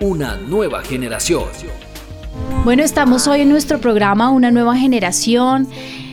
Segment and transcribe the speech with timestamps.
[0.00, 1.44] Una nueva generación.
[2.64, 5.66] Bueno, estamos hoy en nuestro programa Una nueva generación.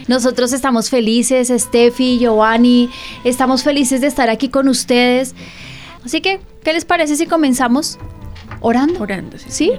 [0.08, 2.90] Nosotros estamos felices, Steffi, Giovanni,
[3.26, 5.36] estamos felices de estar aquí con ustedes.
[6.06, 7.98] Así que, ¿qué les parece si comenzamos
[8.62, 9.02] orando?
[9.02, 9.48] Orando, sí.
[9.50, 9.72] ¿Sí?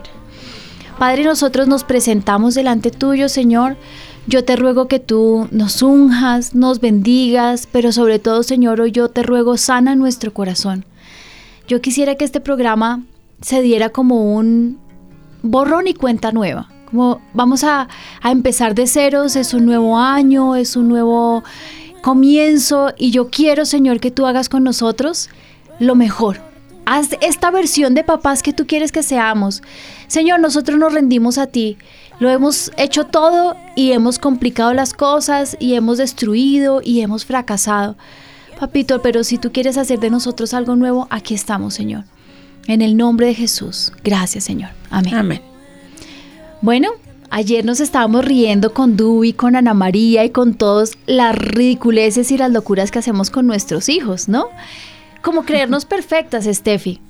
[0.98, 3.78] Padre, nosotros nos presentamos delante tuyo, Señor.
[4.27, 9.08] Yo te ruego que tú nos unjas, nos bendigas, pero sobre todo, Señor, hoy yo
[9.08, 10.84] te ruego sana nuestro corazón.
[11.69, 13.02] Yo quisiera que este programa
[13.45, 14.78] se diera como un
[15.42, 16.70] borrón y cuenta nueva.
[16.87, 17.89] Como vamos a,
[18.23, 21.45] a empezar de ceros, es un nuevo año, es un nuevo
[22.00, 25.28] comienzo y yo quiero, Señor, que tú hagas con nosotros
[25.78, 26.41] lo mejor.
[26.87, 29.62] Haz esta versión de papás que tú quieres que seamos.
[30.06, 31.77] Señor, nosotros nos rendimos a ti.
[32.20, 37.97] Lo hemos hecho todo y hemos complicado las cosas y hemos destruido y hemos fracasado.
[38.59, 42.05] Papito, pero si tú quieres hacer de nosotros algo nuevo, aquí estamos, Señor.
[42.66, 43.92] En el nombre de Jesús.
[44.02, 44.70] Gracias, Señor.
[44.90, 45.14] Amén.
[45.14, 45.40] Amén.
[46.60, 46.90] Bueno,
[47.30, 52.38] ayer nos estábamos riendo con Dubi, con Ana María y con todos las ridiculeces y
[52.38, 54.46] las locuras que hacemos con nuestros hijos, ¿no?
[55.20, 57.00] Como creernos perfectas, Steffi.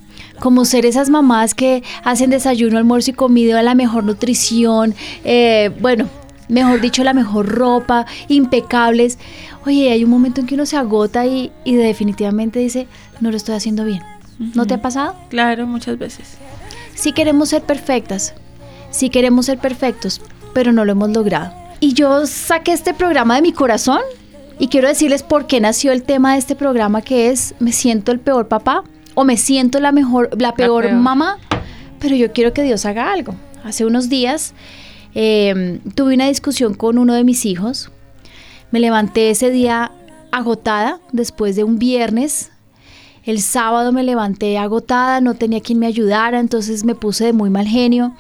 [0.41, 4.95] Como ser esas mamás que hacen desayuno, almuerzo y comida, la mejor nutrición,
[5.25, 6.09] eh, bueno,
[6.49, 9.19] mejor dicho, la mejor ropa, impecables.
[9.67, 12.89] Oye, hay un momento en que uno se agota y, y definitivamente dice,
[13.21, 14.03] no lo estoy haciendo bien.
[14.39, 15.15] ¿No te ha pasado?
[15.29, 16.37] Claro, muchas veces.
[16.95, 18.35] Sí queremos ser perfectas,
[18.91, 20.21] sí queremos ser perfectos,
[20.53, 21.53] pero no lo hemos logrado.
[21.81, 24.01] Y yo saqué este programa de mi corazón
[24.59, 28.13] y quiero decirles por qué nació el tema de este programa que es me siento
[28.13, 28.85] el peor papá
[29.15, 30.97] o me siento la mejor la peor, peor.
[30.97, 31.39] mamá,
[31.99, 33.35] pero yo quiero que Dios haga algo.
[33.65, 34.55] Hace unos días
[35.15, 37.91] eh, tuve una discusión con uno de mis hijos.
[38.71, 39.93] Me levanté ese día
[40.31, 42.51] agotada después de un viernes
[43.27, 47.51] el sábado me levanté agotada, no tenía quien me ayudara, entonces me puse de muy
[47.51, 48.15] mal genio.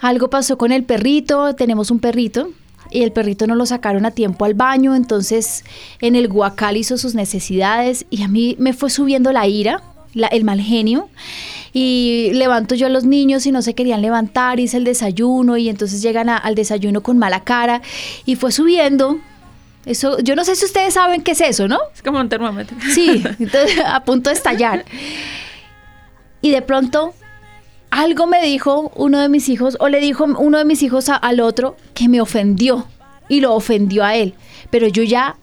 [0.00, 2.50] Algo pasó con el perrito, tenemos un perrito
[2.90, 5.64] y el perrito no lo sacaron a tiempo al baño, entonces
[6.00, 9.82] en el guacal hizo sus necesidades y a mí me fue subiendo la ira,
[10.30, 11.08] el mal genio.
[11.72, 15.68] Y levanto yo a los niños y no se querían levantar, hice el desayuno y
[15.68, 17.82] entonces llegan al desayuno con mala cara
[18.24, 19.18] y fue subiendo.
[19.88, 21.78] Eso, yo no sé si ustedes saben qué es eso, ¿no?
[21.94, 22.76] Es como un termómetro.
[22.92, 24.84] Sí, entonces a punto de estallar.
[26.40, 27.14] Y de pronto
[27.90, 31.16] algo me dijo uno de mis hijos, o le dijo uno de mis hijos a-
[31.16, 32.86] al otro, que me ofendió
[33.28, 34.34] y lo ofendió a él.
[34.70, 35.36] Pero yo ya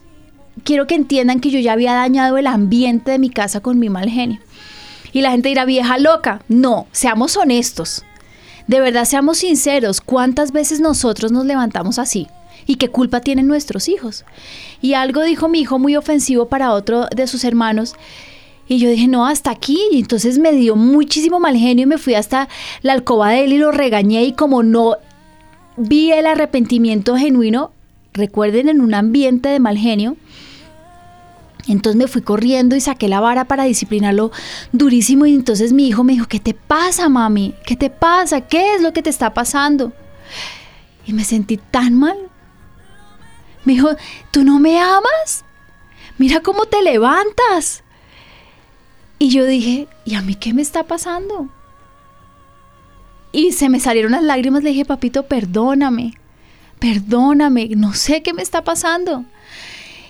[0.63, 3.89] quiero que entiendan que yo ya había dañado el ambiente de mi casa con mi
[3.89, 4.39] mal genio.
[5.11, 6.41] Y la gente dirá, vieja loca.
[6.47, 8.03] No, seamos honestos.
[8.67, 10.01] De verdad, seamos sinceros.
[10.01, 12.27] ¿Cuántas veces nosotros nos levantamos así?
[12.67, 14.25] ¿Y qué culpa tienen nuestros hijos?
[14.81, 17.95] Y algo dijo mi hijo muy ofensivo para otro de sus hermanos.
[18.67, 19.79] Y yo dije, no, hasta aquí.
[19.91, 22.49] Y entonces me dio muchísimo mal genio y me fui hasta
[22.81, 24.23] la alcoba de él y lo regañé.
[24.23, 24.97] Y como no
[25.77, 27.71] vi el arrepentimiento genuino,
[28.13, 30.17] recuerden, en un ambiente de mal genio,
[31.67, 34.31] entonces me fui corriendo y saqué la vara para disciplinarlo
[34.71, 35.25] durísimo.
[35.25, 37.53] Y entonces mi hijo me dijo, ¿qué te pasa, mami?
[37.65, 38.41] ¿Qué te pasa?
[38.41, 39.91] ¿Qué es lo que te está pasando?
[41.05, 42.17] Y me sentí tan mal.
[43.65, 43.89] Me dijo,
[44.31, 45.43] ¿tú no me amas?
[46.17, 47.83] Mira cómo te levantas.
[49.19, 51.49] Y yo dije, ¿y a mí qué me está pasando?
[53.31, 54.63] Y se me salieron las lágrimas.
[54.63, 56.13] Le dije, papito, perdóname.
[56.79, 57.69] Perdóname.
[57.75, 59.25] No sé qué me está pasando.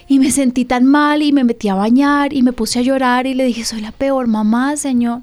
[0.07, 3.25] Y me sentí tan mal y me metí a bañar y me puse a llorar
[3.25, 5.21] y le dije, soy la peor mamá, Señor.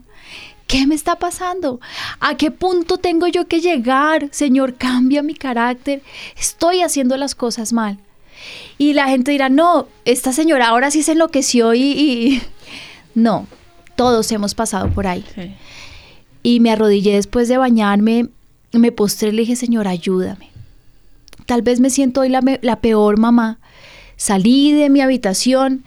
[0.66, 1.80] ¿Qué me está pasando?
[2.18, 4.28] ¿A qué punto tengo yo que llegar?
[4.32, 6.02] Señor, cambia mi carácter.
[6.36, 7.98] Estoy haciendo las cosas mal.
[8.78, 11.80] Y la gente dirá, no, esta señora ahora sí se enloqueció y...
[11.82, 12.42] y-".
[13.14, 13.46] No,
[13.94, 15.22] todos hemos pasado por ahí.
[15.34, 15.52] Sí.
[16.42, 18.28] Y me arrodillé después de bañarme,
[18.72, 20.48] me postré y le dije, Señor, ayúdame.
[21.46, 23.58] Tal vez me siento hoy la, la peor mamá.
[24.16, 25.84] Salí de mi habitación,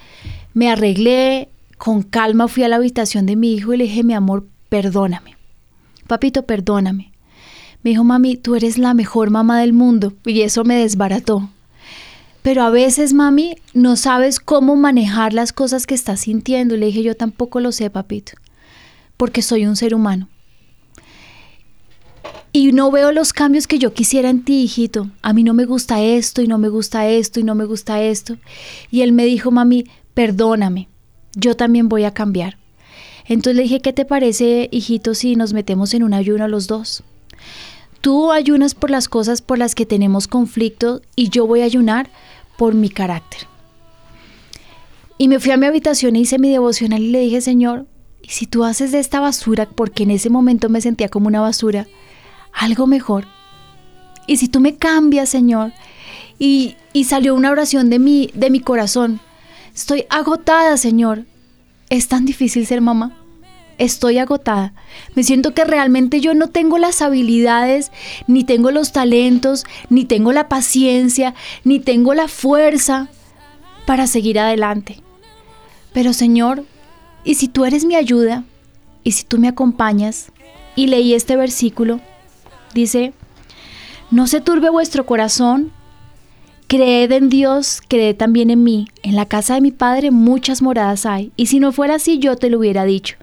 [0.53, 4.13] me arreglé, con calma fui a la habitación de mi hijo y le dije, mi
[4.13, 5.35] amor, perdóname.
[6.07, 7.11] Papito, perdóname.
[7.83, 10.13] Me dijo, mami, tú eres la mejor mamá del mundo.
[10.25, 11.49] Y eso me desbarató.
[12.45, 16.75] Pero a veces, mami, no sabes cómo manejar las cosas que estás sintiendo.
[16.75, 18.33] Y le dije, yo tampoco lo sé, papito.
[19.17, 20.29] Porque soy un ser humano.
[22.51, 25.09] y no veo los cambios que yo quisiera en ti, hijito.
[25.23, 28.01] A mí no me gusta esto y no me gusta esto y no me gusta
[28.01, 28.37] esto.
[28.91, 30.87] Y él me dijo, mami, perdóname,
[31.33, 32.57] yo también voy a cambiar.
[33.25, 37.03] Entonces le dije, ¿qué te parece, hijito, si nos metemos en un ayuno los dos?
[37.99, 42.09] Tú ayunas por las cosas por las que tenemos conflicto y yo voy a ayunar
[42.57, 43.47] por mi carácter.
[45.17, 47.85] Y me fui a mi habitación e hice mi devocional y le dije, Señor,
[48.21, 51.41] ¿y si tú haces de esta basura, porque en ese momento me sentía como una
[51.41, 51.87] basura,
[52.53, 53.25] algo mejor.
[54.27, 55.71] Y si tú me cambias, Señor,
[56.39, 59.19] y, y salió una oración de mi, de mi corazón,
[59.73, 61.25] estoy agotada, Señor.
[61.89, 63.15] Es tan difícil ser mamá.
[63.77, 64.73] Estoy agotada.
[65.15, 67.91] Me siento que realmente yo no tengo las habilidades,
[68.27, 71.33] ni tengo los talentos, ni tengo la paciencia,
[71.63, 73.09] ni tengo la fuerza
[73.85, 75.01] para seguir adelante.
[75.93, 76.65] Pero Señor,
[77.23, 78.43] ¿y si tú eres mi ayuda?
[79.03, 80.31] ¿Y si tú me acompañas?
[80.75, 82.01] Y leí este versículo
[82.75, 83.13] Dice,
[84.11, 85.71] no se turbe vuestro corazón,
[86.67, 88.89] creed en Dios, creed también en mí.
[89.01, 92.35] En la casa de mi Padre muchas moradas hay, y si no fuera así yo
[92.35, 93.15] te lo hubiera dicho.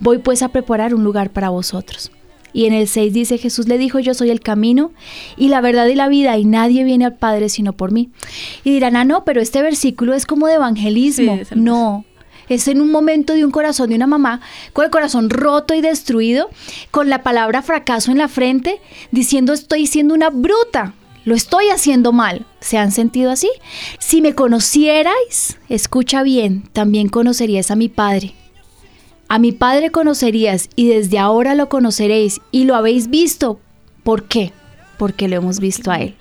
[0.00, 2.10] Voy pues a preparar un lugar para vosotros.
[2.52, 4.92] Y en el 6 dice, Jesús le dijo, yo soy el camino
[5.36, 8.10] y la verdad y la vida, y nadie viene al Padre sino por mí.
[8.64, 11.38] Y dirán, ah, no, pero este versículo es como de evangelismo.
[11.54, 12.04] no,
[12.48, 14.40] es en un momento de un corazón de una mamá
[14.72, 16.50] con el corazón roto y destruido,
[16.90, 18.80] con la palabra fracaso en la frente,
[19.12, 20.94] diciendo estoy siendo una bruta,
[21.24, 22.46] lo estoy haciendo mal.
[22.60, 23.50] ¿Se han sentido así?
[24.00, 28.34] Si me conocierais, escucha bien, también conocerías a mi Padre.
[29.32, 33.60] A mi Padre conocerías y desde ahora lo conoceréis y lo habéis visto.
[34.02, 34.50] ¿Por qué?
[34.98, 36.16] Porque lo hemos visto a Él.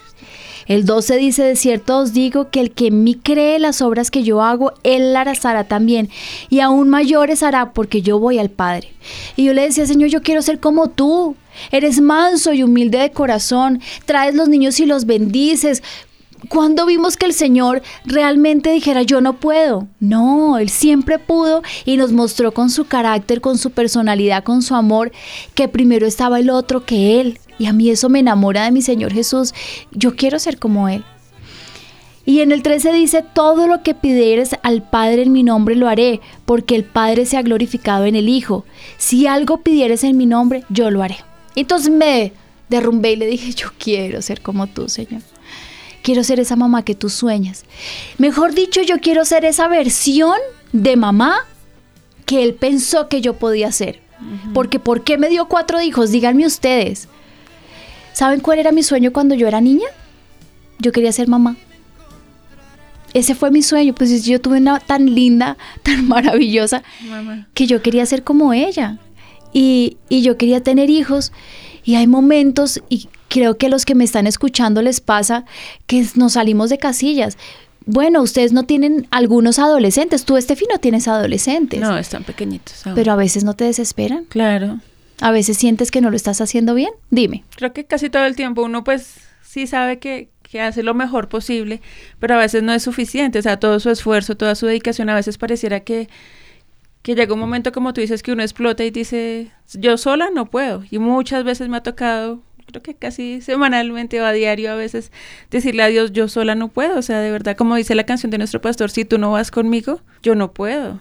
[0.68, 4.12] El 12 dice, de cierto os digo que el que en mí cree las obras
[4.12, 6.10] que yo hago, él las hará también,
[6.52, 8.94] y aún mayores hará porque yo voy al Padre.
[9.36, 11.36] Y yo le decía, Señor, yo quiero ser como tú.
[11.72, 15.82] Eres manso y humilde de corazón, traes los niños y los bendices.
[16.48, 19.88] ¿Cuándo vimos que el Señor realmente dijera yo no puedo?
[20.00, 24.76] No, Él siempre pudo y nos mostró con su carácter, con su personalidad, con su
[24.76, 25.12] amor,
[25.54, 27.40] que primero estaba el otro que Él.
[27.58, 29.54] Y a mí eso me enamora de mi Señor Jesús.
[29.92, 31.04] Yo quiero ser como Él.
[32.26, 35.88] Y en el 13 dice, todo lo que pidieres al Padre en mi nombre lo
[35.88, 38.66] haré, porque el Padre se ha glorificado en el Hijo.
[38.98, 41.18] Si algo pidieres en mi nombre, yo lo haré.
[41.56, 42.32] Entonces me
[42.70, 45.22] derrumbé y le dije, yo quiero ser como tú, Señor.
[46.10, 47.66] Quiero ser esa mamá que tú sueñas.
[48.18, 50.40] Mejor dicho, yo quiero ser esa versión
[50.74, 51.46] de mamá
[52.26, 54.02] que él pensó que yo podía ser.
[54.56, 56.10] Porque ¿por qué me dio cuatro hijos?
[56.10, 57.08] Díganme ustedes.
[58.12, 59.86] ¿Saben cuál era mi sueño cuando yo era niña?
[60.80, 61.58] Yo quería ser mamá.
[63.14, 66.82] Ese fue mi sueño, pues yo tuve una tan linda, tan maravillosa,
[67.54, 68.98] que yo quería ser como ella.
[69.54, 71.32] Y, y yo quería tener hijos.
[71.84, 75.46] Y hay momentos, y creo que a los que me están escuchando les pasa,
[75.88, 77.38] que nos salimos de casillas.
[77.86, 80.26] Bueno, ustedes no tienen algunos adolescentes.
[80.26, 81.80] Tú, Estefi, no tienes adolescentes.
[81.80, 82.84] No, están pequeñitos.
[82.94, 84.26] Pero a veces no te desesperan.
[84.26, 84.80] Claro.
[85.22, 86.92] A veces sientes que no lo estás haciendo bien.
[87.10, 87.44] Dime.
[87.56, 91.30] Creo que casi todo el tiempo uno pues sí sabe que, que hace lo mejor
[91.30, 91.82] posible,
[92.20, 93.40] pero a veces no es suficiente.
[93.40, 96.10] O sea, todo su esfuerzo, toda su dedicación, a veces pareciera que,
[97.02, 100.46] que llega un momento, como tú dices, que uno explota y dice, yo sola no
[100.46, 100.84] puedo.
[100.92, 105.12] Y muchas veces me ha tocado, creo que casi semanalmente o a diario a veces,
[105.50, 107.00] decirle a Dios, yo sola no puedo.
[107.00, 109.52] O sea, de verdad, como dice la canción de nuestro pastor, si tú no vas
[109.52, 111.00] conmigo, yo no puedo.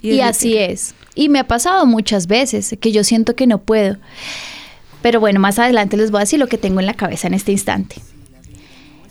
[0.00, 0.94] Y, así es.
[1.14, 3.96] Y me ha pasado muchas veces que yo siento que no puedo.
[5.02, 7.34] Pero bueno, más adelante les voy a decir lo que tengo en la cabeza en
[7.34, 7.96] este instante.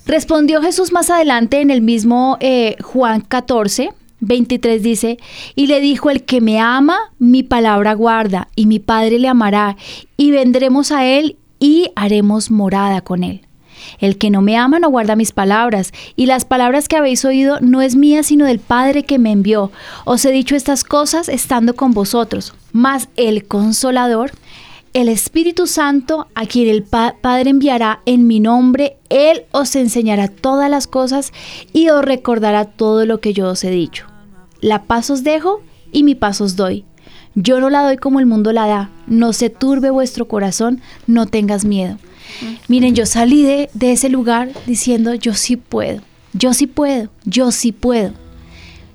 [0.05, 5.17] Respondió Jesús más adelante en el mismo eh, Juan 14, 23 dice,
[5.55, 9.77] y le dijo, el que me ama, mi palabra guarda, y mi Padre le amará,
[10.17, 13.39] y vendremos a él y haremos morada con él.
[13.99, 17.61] El que no me ama no guarda mis palabras, y las palabras que habéis oído
[17.61, 19.71] no es mía, sino del Padre que me envió.
[20.03, 22.53] Os he dicho estas cosas estando con vosotros.
[22.73, 24.31] Mas el consolador,
[24.91, 30.69] el Espíritu Santo, a quien el Padre enviará en mi nombre, Él os enseñará todas
[30.69, 31.31] las cosas
[31.71, 34.05] y os recordará todo lo que yo os he dicho.
[34.59, 35.61] La paz os dejo
[35.93, 36.83] y mi paz os doy.
[37.35, 38.89] Yo no la doy como el mundo la da.
[39.07, 41.97] No se turbe vuestro corazón, no tengas miedo.
[42.67, 46.01] Miren, yo salí de, ese lugar diciendo, yo sí puedo,
[46.33, 48.13] yo sí puedo, yo sí puedo.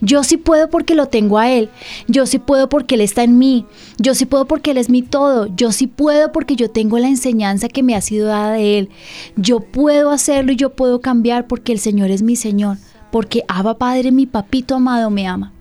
[0.00, 1.70] Yo sí puedo porque lo tengo a Él.
[2.06, 3.66] Yo sí puedo porque Él está en mí.
[3.98, 5.48] Yo sí puedo porque Él es mi todo.
[5.56, 8.90] Yo sí puedo porque yo tengo la enseñanza que me ha sido dada de Él.
[9.34, 12.76] Yo puedo hacerlo y yo puedo cambiar porque el Señor es mi Señor.
[13.10, 15.52] Porque Abba Padre, mi papito amado, me ama.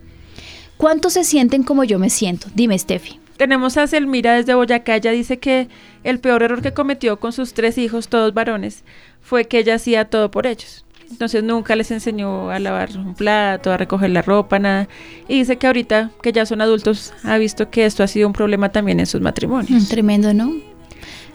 [0.77, 2.47] ¿Cuántos se sienten como yo me siento?
[2.53, 3.19] Dime, Steffi.
[3.37, 4.95] Tenemos a Selmira desde Boyacá.
[4.95, 5.67] Ella dice que
[6.03, 8.83] el peor error que cometió con sus tres hijos, todos varones,
[9.21, 10.85] fue que ella hacía todo por ellos.
[11.09, 14.87] Entonces nunca les enseñó a lavar un plato, a recoger la ropa, nada.
[15.27, 18.33] Y dice que ahorita que ya son adultos ha visto que esto ha sido un
[18.33, 19.83] problema también en sus matrimonios.
[19.83, 20.51] Mm, Tremendo, ¿no?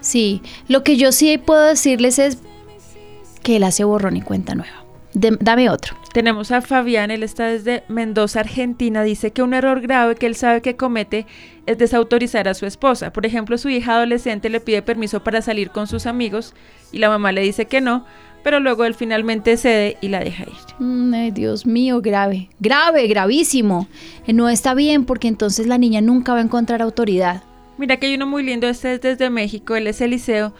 [0.00, 2.38] Sí, lo que yo sí puedo decirles es
[3.42, 4.84] que él hace borrón y cuenta nueva.
[5.14, 5.96] De- dame otro.
[6.12, 9.02] Tenemos a Fabián, él está desde Mendoza, Argentina.
[9.02, 11.26] Dice que un error grave que él sabe que comete
[11.64, 13.14] es desautorizar a su esposa.
[13.14, 16.54] Por ejemplo, su hija adolescente le pide permiso para salir con sus amigos
[16.92, 18.04] y la mamá le dice que no,
[18.44, 20.52] pero luego él finalmente cede y la deja ir.
[20.78, 23.88] Mm, ay, Dios mío, grave, grave, gravísimo.
[24.26, 27.42] Eh, No está bien porque entonces la niña nunca va a encontrar autoridad.
[27.78, 30.52] Mira que hay uno muy lindo, este es desde México, él es Eliseo.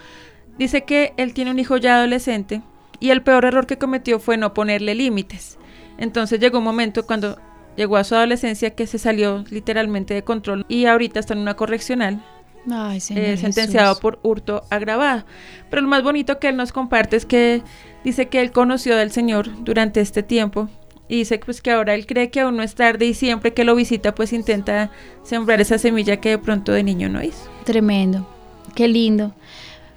[0.59, 2.63] Dice que él tiene un hijo ya adolescente
[3.03, 5.59] y el peor error que cometió fue no ponerle límites.
[5.99, 7.37] Entonces llegó un momento cuando
[7.77, 11.55] llegó a su adolescencia que se salió literalmente de control y ahorita está en una
[11.55, 12.25] correccional
[12.71, 14.01] Ay, Señor eh, sentenciado Jesús.
[14.01, 15.25] por hurto agravado.
[15.69, 17.63] Pero lo más bonito que él nos comparte es que
[18.05, 20.69] dice que él conoció del Señor durante este tiempo
[21.09, 23.65] y dice pues que ahora él cree que aún no es tarde y siempre que
[23.65, 24.93] lo visita pues intenta
[25.25, 27.51] sembrar esa semilla que de pronto de niño no hizo.
[27.65, 28.29] Tremendo,
[28.77, 29.35] qué lindo.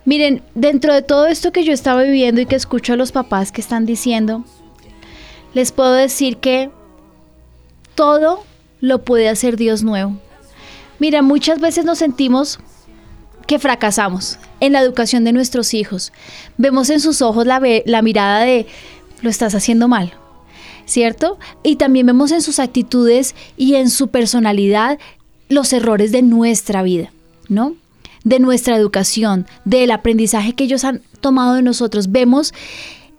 [0.05, 3.51] Miren, dentro de todo esto que yo estaba viviendo y que escucho a los papás
[3.51, 4.45] que están diciendo,
[5.55, 6.69] les puedo decir que
[7.95, 8.43] todo
[8.81, 10.17] lo puede hacer Dios nuevo.
[10.99, 12.59] Mira, muchas veces nos sentimos
[13.47, 16.13] que fracasamos en la educación de nuestros hijos.
[16.57, 18.67] Vemos en sus ojos la, la mirada de
[19.21, 20.13] lo estás haciendo mal,
[20.85, 21.39] ¿cierto?
[21.63, 24.99] Y también vemos en sus actitudes y en su personalidad
[25.49, 27.11] los errores de nuestra vida,
[27.49, 27.75] ¿no?
[28.25, 32.11] De nuestra educación, del aprendizaje que ellos han tomado de nosotros.
[32.11, 32.53] Vemos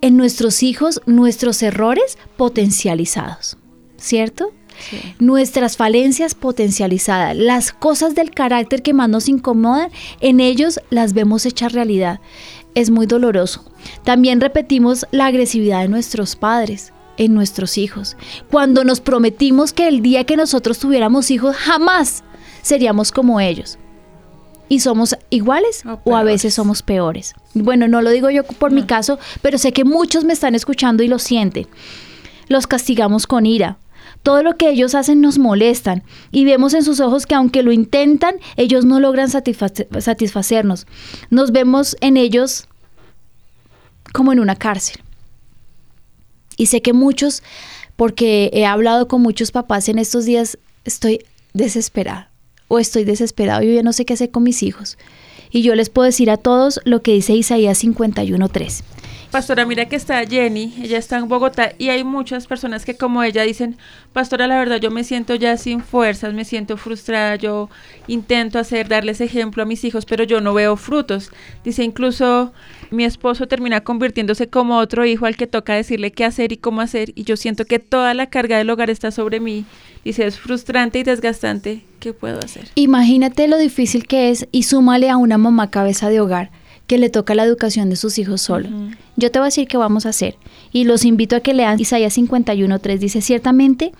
[0.00, 3.56] en nuestros hijos nuestros errores potencializados,
[3.96, 4.52] ¿cierto?
[5.18, 11.46] Nuestras falencias potencializadas, las cosas del carácter que más nos incomodan, en ellos las vemos
[11.46, 12.20] hechas realidad.
[12.74, 13.64] Es muy doloroso.
[14.04, 18.16] También repetimos la agresividad de nuestros padres en nuestros hijos.
[18.50, 22.22] Cuando nos prometimos que el día que nosotros tuviéramos hijos jamás
[22.60, 23.78] seríamos como ellos.
[24.68, 27.34] ¿Y somos iguales O o, a veces somos peores?
[27.54, 31.02] Bueno, no lo digo yo por mi caso, pero sé que muchos me están escuchando
[31.02, 31.66] y lo sienten.
[32.48, 33.78] Los castigamos con ira.
[34.22, 37.70] Todo lo que ellos hacen nos molestan y vemos en sus ojos que aunque lo
[37.70, 40.86] intentan, ellos no logran satisface- satisfacernos.
[41.30, 42.66] Nos vemos en ellos
[44.12, 45.00] como en una cárcel.
[46.56, 47.42] Y sé que muchos,
[47.94, 52.30] porque he hablado con muchos papás en estos días, estoy desesperada
[52.68, 54.98] o estoy desesperado, yo ya no sé qué hacer con mis hijos.
[55.50, 58.82] Y yo les puedo decir a todos lo que dice Isaías 51.3.
[59.36, 63.22] Pastora, mira que está Jenny, ella está en Bogotá y hay muchas personas que como
[63.22, 63.76] ella dicen,
[64.14, 67.68] Pastora, la verdad yo me siento ya sin fuerzas, me siento frustrada, yo
[68.06, 71.32] intento hacer, darles ejemplo a mis hijos, pero yo no veo frutos.
[71.64, 72.54] Dice incluso
[72.90, 76.80] mi esposo termina convirtiéndose como otro hijo al que toca decirle qué hacer y cómo
[76.80, 79.66] hacer y yo siento que toda la carga del hogar está sobre mí.
[80.02, 82.68] Dice, es frustrante y desgastante, ¿qué puedo hacer?
[82.74, 86.50] Imagínate lo difícil que es y súmale a una mamá cabeza de hogar
[86.86, 88.68] que le toca la educación de sus hijos solo.
[89.16, 90.36] Yo te voy a decir qué vamos a hacer.
[90.72, 92.98] Y los invito a que lean Isaías 51.3.
[92.98, 93.92] Dice, ciertamente,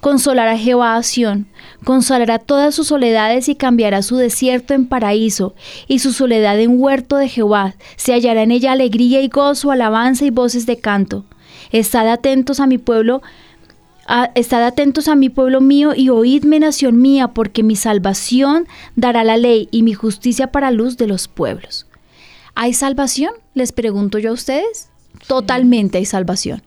[0.00, 1.46] consolará Jehová a Sión,
[1.84, 5.54] consolará todas sus soledades y cambiará su desierto en paraíso,
[5.88, 7.74] y su soledad en huerto de Jehová.
[7.96, 11.24] Se hallará en ella alegría y gozo, alabanza y voces de canto.
[11.72, 13.22] Estad atentos a mi pueblo,
[14.06, 18.66] a- estad atentos a mi pueblo mío y oídme nación mía, porque mi salvación
[18.96, 21.86] dará la ley y mi justicia para luz de los pueblos.
[22.54, 23.32] ¿Hay salvación?
[23.54, 24.88] Les pregunto yo a ustedes.
[25.26, 26.62] Totalmente hay salvación.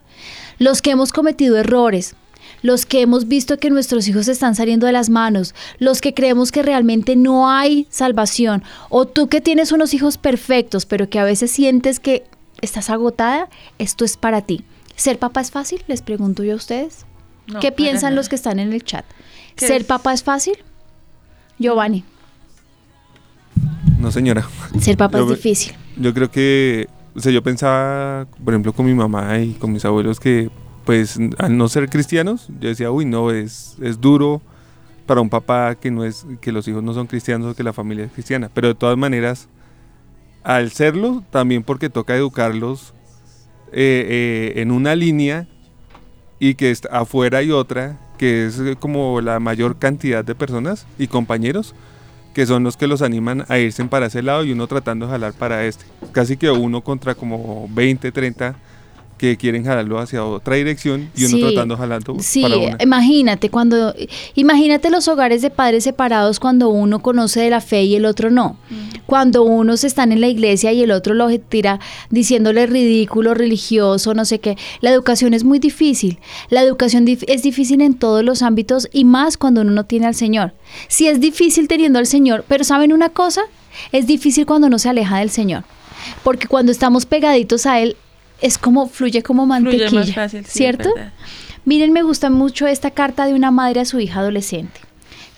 [0.60, 2.16] Los que hemos cometido errores,
[2.62, 6.52] los que hemos visto que nuestros hijos están saliendo de las manos, los que creemos
[6.52, 11.24] que realmente no hay salvación, o tú que tienes unos hijos perfectos, pero que a
[11.24, 12.24] veces sientes que
[12.62, 13.50] estás agotada,
[13.80, 14.64] esto es para ti.
[14.96, 15.84] ¿Ser papá es fácil?
[15.88, 17.06] Les pregunto yo a ustedes.
[17.48, 18.16] No, ¿Qué piensan nada.
[18.16, 19.06] los que están en el chat?
[19.56, 19.88] ¿Qué ¿Ser es?
[19.88, 20.56] papá es fácil?
[21.60, 22.04] Giovanni,
[24.04, 24.46] No, señora.
[24.80, 25.74] ser papá Yo es difícil.
[25.98, 29.86] Yo creo que, o sea, yo pensaba, por ejemplo, con mi mamá y con mis
[29.86, 30.50] abuelos que,
[30.86, 34.42] pues, al no ser cristianos, yo decía, uy, no, es, es duro
[35.06, 37.72] para un papá que no es, que los hijos no son cristianos o que la
[37.72, 38.50] familia es cristiana.
[38.54, 39.48] Pero de todas maneras,
[40.44, 42.94] al serlo, también porque toca educarlos
[43.72, 45.48] eh, eh, en una línea
[46.40, 51.08] y que est- afuera hay otra, que es como la mayor cantidad de personas y
[51.08, 51.74] compañeros
[52.34, 55.12] que son los que los animan a irse para ese lado y uno tratando de
[55.12, 55.86] jalar para este.
[56.12, 58.56] Casi que uno contra como 20, 30
[59.18, 61.42] que quieren jalarlo hacia otra dirección y uno Sí.
[61.42, 62.78] tratando de jalarlo Sí, para una.
[62.82, 63.94] imagínate cuando
[64.36, 68.32] imagínate los hogares de padres separados cuando uno conoce de la fe y el otro
[68.32, 68.58] no.
[69.06, 71.80] Cuando unos están en la iglesia y el otro lo tira
[72.10, 74.58] diciéndole ridículo, religioso, no sé qué.
[74.82, 76.20] La educación es muy difícil.
[76.50, 80.06] La educación dif- es difícil en todos los ámbitos y más cuando uno no tiene
[80.08, 80.54] al Señor.
[80.88, 83.42] Si es difícil teniendo al Señor, pero ¿saben una cosa?
[83.92, 85.64] Es difícil cuando no se aleja del Señor.
[86.24, 87.96] Porque cuando estamos pegaditos a Él,
[88.44, 90.90] es como fluye como Fluye mantequilla, más fácil, ¿cierto?
[91.66, 94.82] Miren, me gusta mucho esta carta de una madre a su hija adolescente.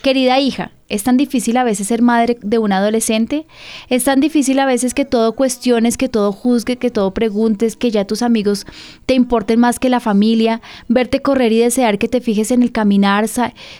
[0.01, 3.45] Querida hija, es tan difícil a veces ser madre de un adolescente.
[3.89, 7.91] Es tan difícil a veces que todo cuestiones, que todo juzgue, que todo preguntes, que
[7.91, 8.65] ya tus amigos
[9.05, 12.71] te importen más que la familia, verte correr y desear que te fijes en el
[12.71, 13.27] caminar,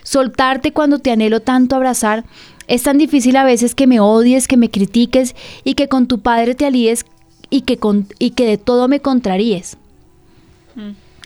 [0.03, 2.25] soltarte cuando te anhelo tanto abrazar.
[2.67, 6.19] Es tan difícil a veces que me odies, que me critiques y que con tu
[6.19, 7.05] padre te alíes
[7.49, 9.77] y que, con, y que de todo me contraríes.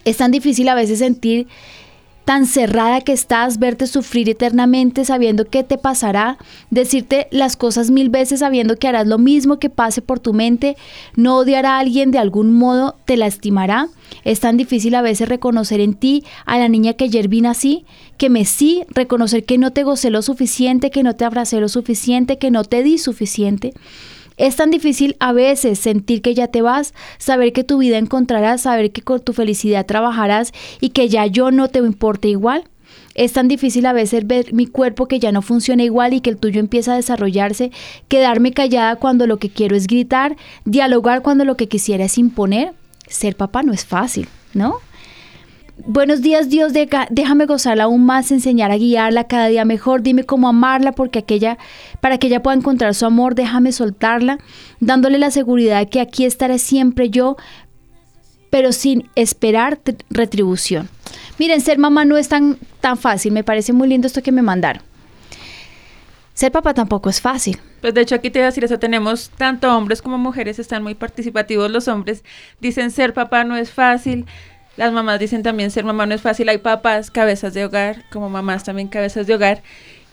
[0.06, 1.48] Es tan difícil a veces sentir
[2.30, 6.38] tan cerrada que estás, verte sufrir eternamente sabiendo qué te pasará,
[6.70, 10.78] decirte las cosas mil veces sabiendo que harás lo mismo que pase por tu mente,
[11.16, 13.88] no odiar a alguien de algún modo te lastimará.
[14.24, 17.84] Es tan difícil a veces reconocer en ti a la niña que ayer vi así,
[18.20, 21.68] que me sí, reconocer que no te gocé lo suficiente, que no te abracé lo
[21.68, 23.74] suficiente, que no te di suficiente.
[24.40, 28.62] Es tan difícil a veces sentir que ya te vas, saber que tu vida encontrarás,
[28.62, 32.64] saber que con tu felicidad trabajarás y que ya yo no te importe igual.
[33.16, 36.30] Es tan difícil a veces ver mi cuerpo que ya no funciona igual y que
[36.30, 37.72] el tuyo empieza a desarrollarse,
[38.08, 42.72] quedarme callada cuando lo que quiero es gritar, dialogar cuando lo que quisiera es imponer.
[43.10, 44.78] Ser papá no es fácil, ¿no?
[45.86, 50.50] Buenos días Dios, déjame gozarla aún más, enseñar a guiarla cada día mejor, dime cómo
[50.50, 51.58] amarla porque aquella,
[52.02, 54.40] para que ella pueda encontrar su amor, déjame soltarla,
[54.80, 57.38] dándole la seguridad que aquí estaré siempre yo,
[58.50, 60.90] pero sin esperar tr- retribución.
[61.40, 64.42] Miren, ser mamá no es tan, tan fácil, me parece muy lindo esto que me
[64.42, 64.84] mandaron.
[66.34, 67.58] Ser papá tampoco es fácil.
[67.82, 70.84] Pues de hecho aquí te voy a decir eso, tenemos tanto hombres como mujeres, están
[70.84, 72.24] muy participativos los hombres,
[72.60, 74.26] dicen ser papá no es fácil,
[74.80, 78.30] las mamás dicen también ser mamá no es fácil, hay papás cabezas de hogar, como
[78.30, 79.62] mamás también cabezas de hogar,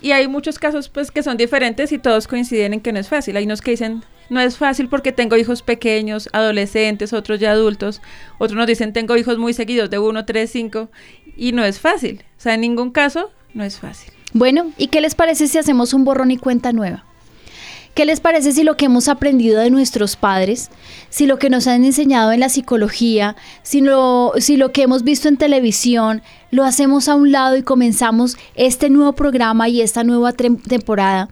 [0.02, 3.08] y hay muchos casos pues que son diferentes y todos coinciden en que no es
[3.08, 7.52] fácil, hay unos que dicen no es fácil porque tengo hijos pequeños, adolescentes, otros ya
[7.52, 8.02] adultos,
[8.38, 10.88] otros nos dicen tengo hijos muy seguidos de 1, 3, 5,
[11.36, 14.12] y no es fácil, o sea, en ningún caso no es fácil.
[14.32, 17.04] Bueno, ¿y qué les parece si hacemos un borrón y cuenta nueva?
[17.96, 20.68] ¿Qué les parece si lo que hemos aprendido de nuestros padres,
[21.08, 25.02] si lo que nos han enseñado en la psicología, si lo, si lo que hemos
[25.02, 30.04] visto en televisión, lo hacemos a un lado y comenzamos este nuevo programa y esta
[30.04, 31.30] nueva temporada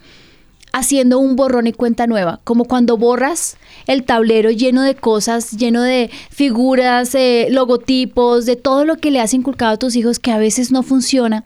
[0.72, 5.82] haciendo un borrón y cuenta nueva, como cuando borras el tablero lleno de cosas, lleno
[5.82, 10.32] de figuras, eh, logotipos, de todo lo que le has inculcado a tus hijos que
[10.32, 11.44] a veces no funciona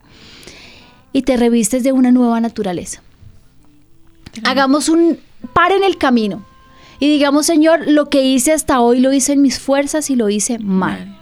[1.12, 3.02] y te revistes de una nueva naturaleza.
[4.44, 5.18] Hagamos un
[5.53, 6.42] par en el camino
[7.01, 10.29] y digamos, Señor, lo que hice hasta hoy lo hice en mis fuerzas y lo
[10.29, 11.16] hice mal.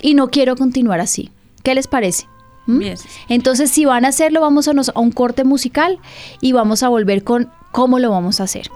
[0.00, 1.30] Y no quiero continuar así.
[1.62, 2.26] ¿Qué les parece?
[2.66, 2.78] ¿Mm?
[2.78, 2.96] Bien.
[3.28, 5.98] Entonces, si van a hacerlo, vamos a, nos- a un corte musical
[6.40, 8.70] y vamos a volver con cómo lo vamos a hacer.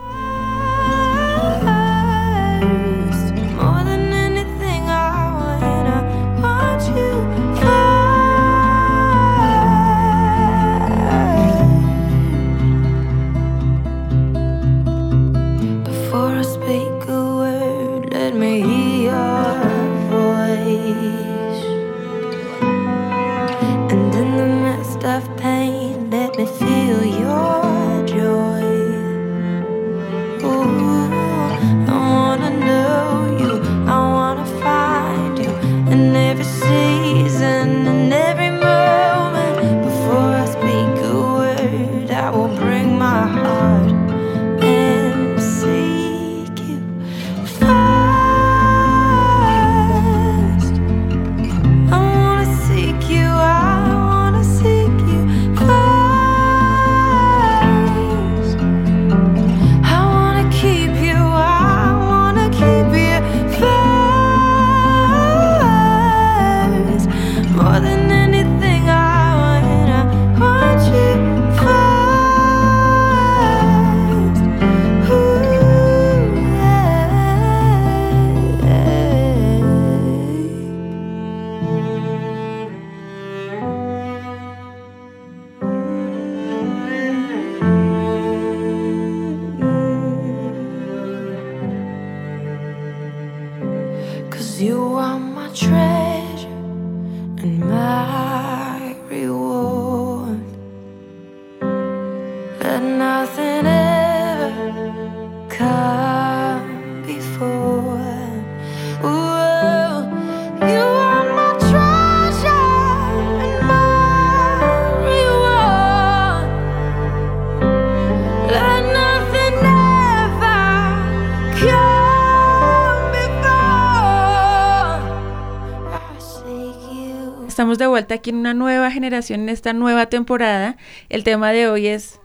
[128.03, 130.75] Vuelta aquí en una nueva generación, en esta nueva temporada.
[131.07, 132.19] El tema de hoy es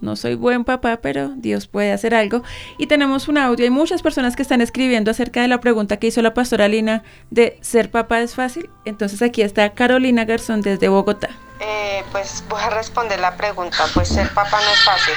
[0.00, 2.44] no soy buen papá, pero Dios puede hacer algo.
[2.78, 3.64] Y tenemos un audio.
[3.64, 7.02] Hay muchas personas que están escribiendo acerca de la pregunta que hizo la pastora Lina
[7.30, 8.70] de ¿ser papá es fácil?
[8.84, 11.30] Entonces aquí está Carolina Garzón desde Bogotá.
[11.58, 13.86] Eh, pues voy a responder la pregunta.
[13.92, 15.14] Pues ser papá no es fácil.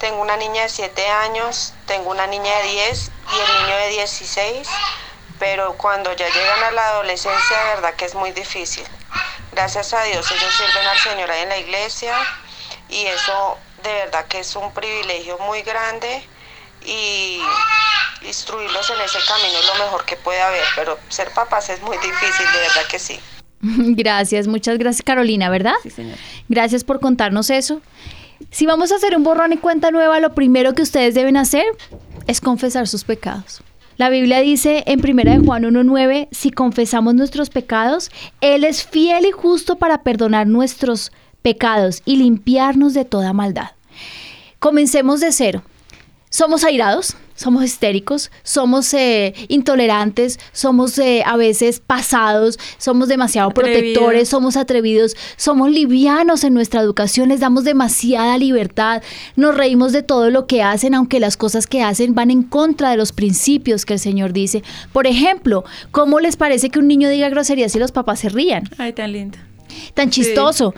[0.00, 3.88] Tengo una niña de 7 años, tengo una niña de 10 y el niño de
[3.90, 4.68] 16,
[5.38, 8.84] pero cuando ya llegan a la adolescencia, de verdad que es muy difícil.
[9.58, 12.14] Gracias a Dios ellos sirven al Señor ahí en la iglesia
[12.88, 16.22] y eso de verdad que es un privilegio muy grande
[16.86, 17.40] y
[18.24, 21.96] instruirlos en ese camino es lo mejor que puede haber, pero ser papás es muy
[21.96, 23.18] difícil, de verdad que sí.
[23.60, 25.74] Gracias, muchas gracias Carolina, ¿verdad?
[25.82, 26.18] Sí, señor.
[26.48, 27.82] Gracias por contarnos eso.
[28.52, 31.66] Si vamos a hacer un borrón y cuenta nueva, lo primero que ustedes deben hacer
[32.28, 33.64] es confesar sus pecados.
[33.98, 39.26] La Biblia dice en 1 de Juan 1.9, si confesamos nuestros pecados, Él es fiel
[39.26, 41.10] y justo para perdonar nuestros
[41.42, 43.72] pecados y limpiarnos de toda maldad.
[44.60, 45.64] Comencemos de cero.
[46.30, 54.28] Somos airados, somos histéricos, somos eh, intolerantes, somos eh, a veces pasados, somos demasiado protectores,
[54.28, 59.04] somos atrevidos, somos livianos en nuestra educación, les damos demasiada libertad,
[59.36, 62.90] nos reímos de todo lo que hacen, aunque las cosas que hacen van en contra
[62.90, 64.64] de los principios que el Señor dice.
[64.92, 68.64] Por ejemplo, ¿cómo les parece que un niño diga groserías y los papás se rían?
[68.78, 69.38] Ay, tan linda.
[69.94, 70.74] tan chistoso.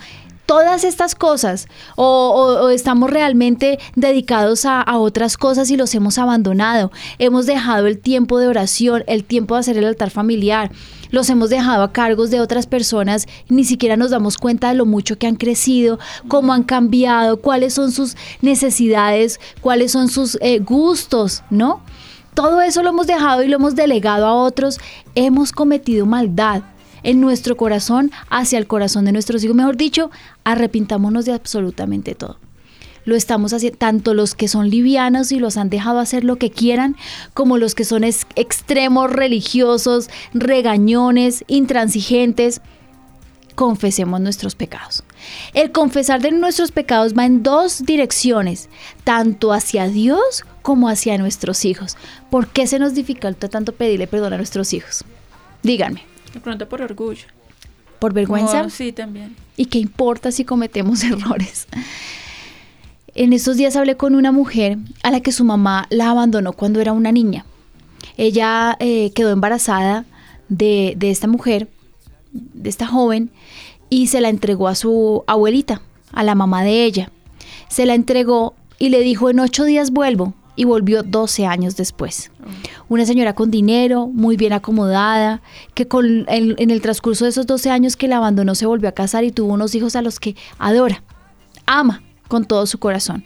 [0.51, 6.91] Todas estas cosas, o, estamos realmente dedicados a, a otras cosas y los hemos abandonado.
[7.21, 10.73] Hemos dejado el tiempo de oración, el tiempo de hacer el altar familiar.
[11.13, 14.87] Los hemos dejado a cargos de otras personas, ni siquiera nos damos cuenta de lo
[14.87, 20.59] mucho que han crecido, cómo han cambiado, cuáles son sus necesidades, cuáles son sus eh,
[20.59, 21.81] gustos, ¿no?
[22.35, 24.81] Todo eso lo hemos dejado y lo hemos delegado a otros.
[25.15, 26.65] Hemos cometido maldad
[27.03, 29.57] en nuestro corazón hacia el corazón de nuestros hijos.
[29.57, 30.11] Mejor dicho,
[30.45, 32.39] arrepintámonos de absolutamente todo.
[33.07, 36.51] Lo estamos haciendo, tanto los que son livianos y los han dejado hacer lo que
[36.51, 36.97] quieran,
[37.33, 42.61] como los que son ex- extremos religiosos, regañones, intransigentes.
[43.55, 45.03] Confesemos nuestros pecados.
[45.55, 48.69] El confesar de nuestros pecados va en dos direcciones,
[49.05, 51.97] tanto hacia Dios como hacia nuestros hijos.
[52.31, 55.05] ¿Por qué se nos dificulta tanto pedirle perdón a nuestros hijos?
[55.63, 57.27] Díganme, De pronto por orgullo.
[57.99, 58.59] ¿por vergüenza?
[58.59, 59.37] Como- sí, también.
[59.59, 61.67] ¿Y qué importa si cometemos errores?
[63.15, 66.81] En estos días hablé con una mujer a la que su mamá la abandonó cuando
[66.81, 67.45] era una niña.
[68.17, 70.05] Ella eh, quedó embarazada
[70.49, 71.69] de, de esta mujer,
[72.33, 73.31] de esta joven,
[73.91, 77.11] y se la entregó a su abuelita, a la mamá de ella.
[77.69, 82.31] Se la entregó y le dijo en ocho días vuelvo y volvió 12 años después.
[82.91, 85.41] Una señora con dinero, muy bien acomodada,
[85.73, 88.93] que con, en, el transcurso de esos 12 años que la abandonó se volvió a
[88.93, 91.03] casar y tuvo unos hijos a los que adora,
[91.65, 93.25] ama con todo su corazón.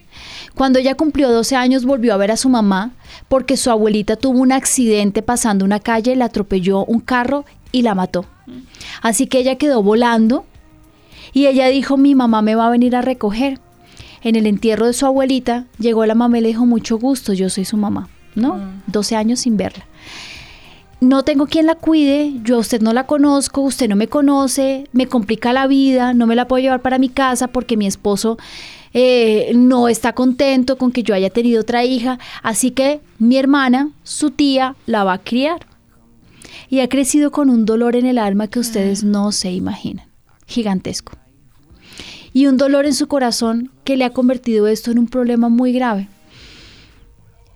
[0.55, 2.91] Cuando ella cumplió 12 años volvió a ver a su mamá
[3.27, 7.43] porque su abuelita tuvo un accidente pasando una calle, la atropelló un carro
[7.73, 8.25] y la mató.
[9.01, 10.45] Así que ella quedó volando
[11.33, 13.59] y ella dijo, mi mamá me va a venir a recoger.
[14.25, 17.47] En el entierro de su abuelita llegó la mamá y le dijo, mucho gusto, yo
[17.47, 18.59] soy su mamá, ¿no?
[18.87, 19.85] 12 años sin verla.
[20.99, 24.87] No tengo quien la cuide, yo a usted no la conozco, usted no me conoce,
[24.93, 28.39] me complica la vida, no me la puedo llevar para mi casa porque mi esposo
[28.95, 33.91] eh, no está contento con que yo haya tenido otra hija, así que mi hermana,
[34.01, 35.67] su tía, la va a criar.
[36.67, 40.07] Y ha crecido con un dolor en el alma que ustedes no se imaginan,
[40.47, 41.11] gigantesco
[42.35, 45.71] y un dolor en su corazón que le ha convertido esto en un problema muy
[45.71, 46.09] grave.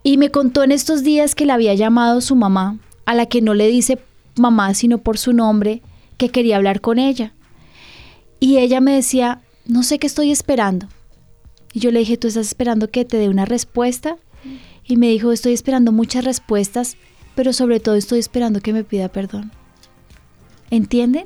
[0.04, 3.42] Y me contó en estos días que le había llamado su mamá, a la que
[3.42, 4.00] no le dice
[4.38, 5.82] mamá sino por su nombre,
[6.15, 7.34] que quería hablar con ella.
[8.39, 10.88] Y ella me decía, no sé qué estoy esperando.
[11.74, 14.15] Y yo le dije, ¿tú estás esperando que te dé una respuesta?
[14.86, 16.96] Y me dijo, estoy esperando muchas respuestas,
[17.36, 19.52] pero sobre todo estoy esperando que me pida perdón.
[20.72, 21.26] ¿Entienden?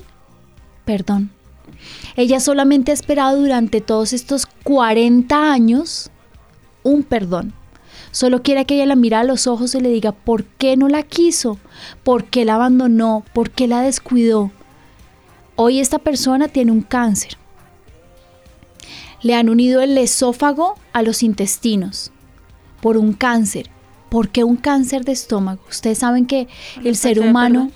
[0.86, 1.30] Perdón.
[2.16, 6.12] Ella solamente ha esperado durante todos estos 40 años
[6.84, 7.54] un perdón.
[8.12, 10.88] Solo quiere que ella la mire a los ojos y le diga por qué no
[10.88, 11.58] la quiso,
[12.04, 14.52] por qué la abandonó, por qué la descuidó.
[15.56, 17.38] Hoy esta persona tiene un cáncer.
[19.22, 22.12] Le han unido el esófago a los intestinos
[22.82, 23.70] por un cáncer.
[24.10, 25.64] ¿Por qué un cáncer de estómago?
[25.70, 26.48] Ustedes saben que
[26.84, 27.72] el ser falta de humano.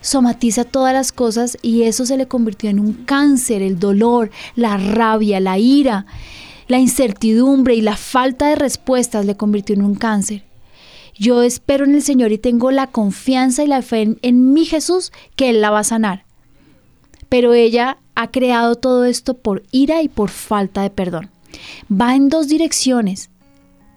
[0.00, 4.76] Somatiza todas las cosas y eso se le convirtió en un cáncer, el dolor, la
[4.76, 6.06] rabia, la ira,
[6.68, 10.44] la incertidumbre y la falta de respuestas le convirtió en un cáncer.
[11.14, 15.10] Yo espero en el Señor y tengo la confianza y la fe en, mi Jesús
[15.34, 16.24] que Él la va a sanar.
[17.28, 21.30] pero ella ha creado todo esto por ira y por falta de perdón.
[21.92, 23.28] Va en dos direcciones,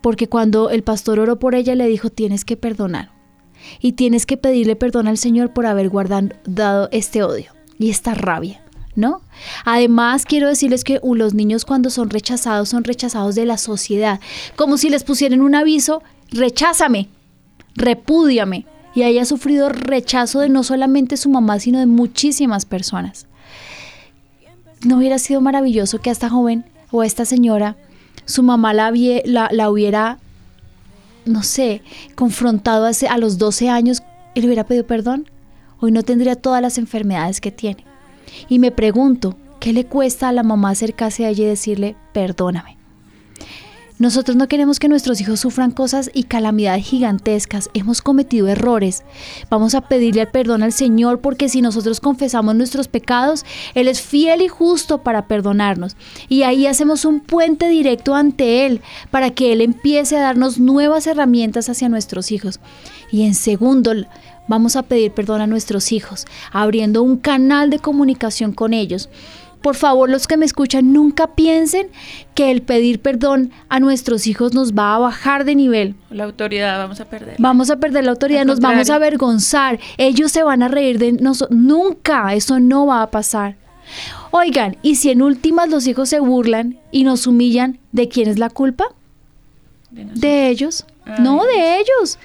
[0.02, 3.11] porque cuando el pastor oró por ella le dijo tienes que perdonar
[3.80, 8.62] y tienes que pedirle perdón al Señor por haber guardado este odio y esta rabia.
[8.94, 9.22] ¿No?
[9.64, 14.20] Además, quiero decirles que los niños cuando son rechazados son rechazados de la sociedad,
[14.58, 17.08] como si les pusieran un aviso, recházame,
[17.76, 18.66] repúdiame.
[18.94, 23.28] Y haya sufrido rechazo de no solamente su mamá, sino de muchísimas personas.
[24.86, 27.78] ¿No hubiera sido maravilloso que a esta joven o a esta señora
[28.26, 30.20] su mamá la, hubiera,
[31.26, 31.82] no sé,
[32.16, 34.04] confrontado hace, a los 12 años
[34.34, 35.30] y le hubiera pedido perdón?
[35.80, 37.86] Hoy no tendría todas las enfermedades que tiene.
[38.50, 42.81] Y me pregunto, ¿qué le cuesta a la mamá acercarse a ella y decirle, perdóname?
[44.02, 47.70] Nosotros no queremos que nuestros hijos sufran cosas y calamidades gigantescas.
[47.76, 49.04] Hemos cometido errores.
[49.52, 54.42] Vamos a pedirle perdón al Señor porque si nosotros confesamos nuestros pecados, Él es fiel
[54.42, 55.96] y justo para perdonarnos.
[56.30, 61.06] Y ahí hacemos un puente directo ante Él para que Él empiece a darnos nuevas
[61.06, 62.60] herramientas hacia nuestros hijos.
[63.12, 63.94] Y en segundo,
[64.48, 69.10] vamos a pedir perdón a nuestros hijos, abriendo un canal de comunicación con ellos
[69.62, 71.88] por favor, los que me escuchan, nunca piensen
[72.34, 75.96] que el pedir perdón a nuestros hijos nos va a bajar de nivel.
[76.10, 77.36] La autoridad vamos a perder.
[77.38, 79.80] Vamos a perder la autoridad, nos vamos a avergonzar.
[79.98, 81.58] Ellos se van a reír de nosotros.
[81.58, 83.56] Nunca, eso no va a pasar.
[84.32, 88.40] Oigan, ¿y si en últimas los hijos se burlan y nos humillan, ¿de quién es
[88.40, 88.86] la culpa?
[89.92, 90.86] De, ellos.
[91.20, 92.18] no, de ellos.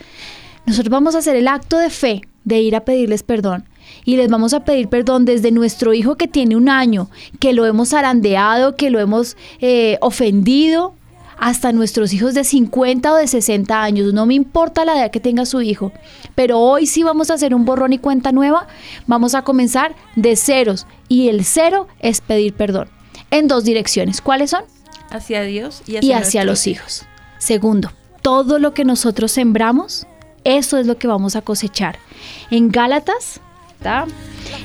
[0.64, 3.64] Nosotros vamos a hacer el acto de fe de ir a pedirles perdón
[4.06, 7.66] y les vamos a pedir perdón desde nuestro hijo que tiene un año, que lo
[7.66, 10.94] hemos arandeado, que lo hemos eh, ofendido,
[11.38, 15.20] hasta nuestros hijos de 50 o de 60 años, no me importa la edad que
[15.20, 15.92] tenga su hijo,
[16.34, 18.66] pero hoy sí vamos a hacer un borrón y cuenta nueva,
[19.06, 22.88] vamos a comenzar de ceros y el cero es pedir perdón
[23.30, 24.22] en dos direcciones.
[24.22, 24.64] ¿Cuáles son?
[25.10, 27.04] Hacia Dios y hacia, y hacia los hijos.
[27.36, 27.92] Segundo,
[28.22, 30.06] todo lo que nosotros sembramos,
[30.44, 31.98] eso es lo que vamos a cosechar.
[32.50, 33.40] En Gálatas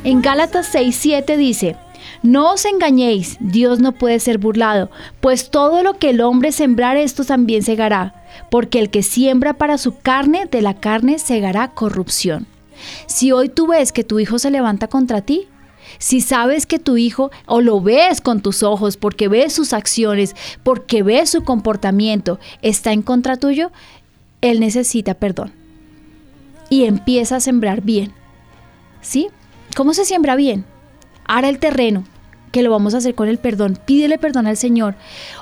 [0.03, 1.75] en Gálatas 6:7 dice,
[2.23, 6.97] no os engañéis, Dios no puede ser burlado, pues todo lo que el hombre sembrar
[6.97, 8.13] esto también segará,
[8.49, 12.47] porque el que siembra para su carne, de la carne segará corrupción.
[13.07, 15.47] Si hoy tú ves que tu hijo se levanta contra ti,
[15.97, 20.35] si sabes que tu hijo o lo ves con tus ojos porque ves sus acciones,
[20.63, 23.71] porque ves su comportamiento, está en contra tuyo,
[24.41, 25.51] él necesita perdón.
[26.69, 28.13] Y empieza a sembrar bien.
[29.01, 29.29] ¿Sí?
[29.75, 30.65] ¿Cómo se siembra bien?
[31.25, 32.03] Ara el terreno,
[32.51, 33.79] que lo vamos a hacer con el perdón.
[33.85, 34.95] Pídele perdón al Señor.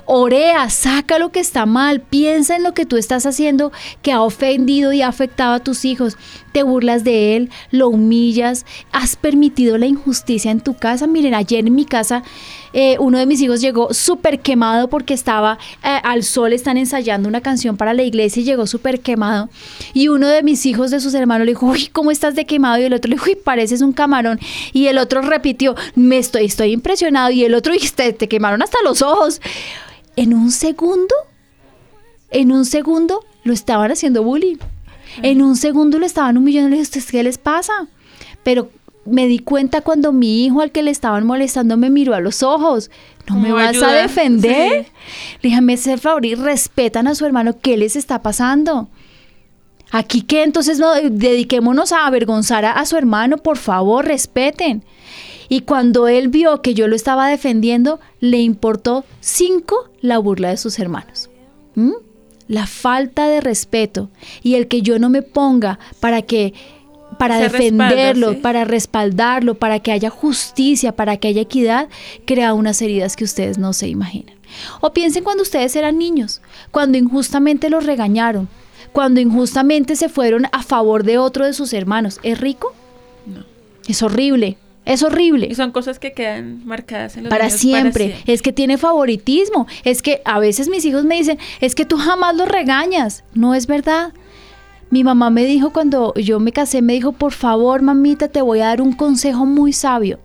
[0.05, 4.21] Orea, saca lo que está mal, piensa en lo que tú estás haciendo que ha
[4.21, 6.17] ofendido y ha afectado a tus hijos.
[6.51, 11.07] Te burlas de él, lo humillas, has permitido la injusticia en tu casa.
[11.07, 12.23] Miren, ayer en mi casa
[12.73, 17.27] eh, uno de mis hijos llegó súper quemado porque estaba eh, al sol, están ensayando
[17.27, 19.49] una canción para la iglesia y llegó súper quemado.
[19.93, 22.79] Y uno de mis hijos de sus hermanos le dijo, uy, ¿cómo estás de quemado?
[22.79, 24.39] Y el otro le dijo, uy, pareces un camarón.
[24.73, 27.31] Y el otro repitió, me estoy, estoy impresionado.
[27.31, 29.41] Y el otro, te, te quemaron hasta los ojos.
[30.15, 31.15] En un segundo,
[32.31, 34.57] en un segundo lo estaban haciendo bullying.
[35.21, 36.69] En un segundo lo estaban humillando.
[36.69, 37.87] Le dije, ¿qué les pasa?
[38.43, 38.69] Pero
[39.09, 42.43] me di cuenta cuando mi hijo al que le estaban molestando me miró a los
[42.43, 42.89] ojos.
[43.27, 44.87] ¿No me vas a defender?
[45.43, 47.59] Déjame ser favor y respetan a su hermano.
[47.59, 48.89] ¿Qué les está pasando?
[49.91, 54.83] Aquí que entonces no dediquémonos a avergonzar a, su hermano, por favor, respeten.
[55.47, 60.57] Y cuando él vio que yo lo estaba defendiendo, le importó cinco la burla de
[60.57, 61.29] sus hermanos.
[61.75, 61.93] ¿Mm?
[62.47, 64.09] La falta de respeto
[64.43, 66.53] y el que yo no me ponga para que
[67.19, 71.89] para defenderlo, para respaldarlo, para que haya justicia, para que haya equidad,
[72.25, 74.35] crea unas heridas que ustedes no se imaginan.
[74.79, 78.47] O piensen cuando ustedes eran niños, cuando injustamente los regañaron,
[78.93, 82.19] cuando injustamente se fueron a favor de otro de sus hermanos.
[82.23, 82.73] ¿Es rico?
[83.25, 83.43] No.
[83.85, 84.57] Es horrible.
[84.85, 85.47] Es horrible.
[85.51, 87.91] Y son cosas que quedan marcadas en los para siempre.
[87.91, 88.33] para siempre.
[88.33, 89.67] Es que tiene favoritismo.
[89.83, 93.25] Es que a veces mis hijos me dicen, es que tú jamás los regañas.
[93.33, 94.13] No es verdad.
[94.89, 98.61] Mi mamá me dijo cuando yo me casé, me dijo, por favor, mamita, te voy
[98.61, 100.19] a dar un consejo muy sabio.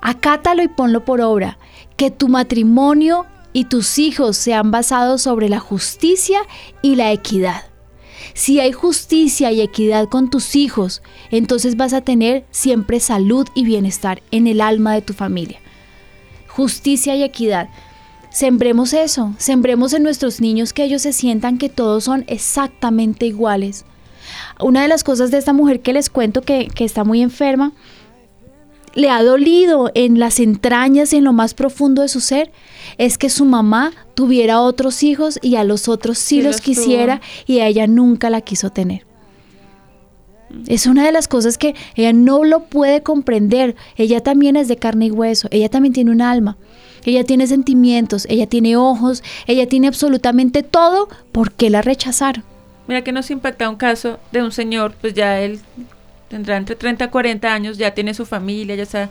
[0.00, 1.58] Acátalo y ponlo por obra.
[1.96, 6.40] Que tu matrimonio y tus hijos sean basados sobre la justicia
[6.82, 7.64] y la equidad.
[8.34, 13.64] Si hay justicia y equidad con tus hijos, entonces vas a tener siempre salud y
[13.64, 15.58] bienestar en el alma de tu familia.
[16.48, 17.70] Justicia y equidad.
[18.36, 23.86] Sembremos eso, sembremos en nuestros niños que ellos se sientan que todos son exactamente iguales.
[24.60, 27.72] Una de las cosas de esta mujer que les cuento que, está muy enferma,
[28.94, 32.52] le ha dolido en las entrañas, en lo más profundo de su ser,
[32.98, 36.60] es que su mamá tuviera otros hijos y a los otros sí, Sí los los
[36.60, 39.06] quisiera y a ella nunca la quiso tener.
[40.66, 43.76] Es una de las cosas que ella no lo puede comprender.
[43.96, 46.58] Ella también es de carne y hueso, ella también tiene un alma,
[47.06, 51.08] ella tiene sentimientos, ella tiene ojos, ella tiene absolutamente todo.
[51.32, 52.44] ¿Por qué la rechazaron?
[52.88, 55.60] Mira que nos impacta un caso de un señor, pues ya él
[56.28, 59.10] tendrá entre 30 y 40 años, ya tiene su familia, ya está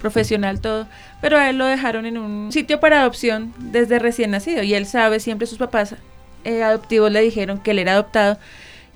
[0.00, 0.88] profesional, todo,
[1.20, 4.86] pero a él lo dejaron en un sitio para adopción desde recién nacido y él
[4.86, 5.94] sabe, siempre sus papás
[6.44, 8.36] eh, adoptivos le dijeron que él era adoptado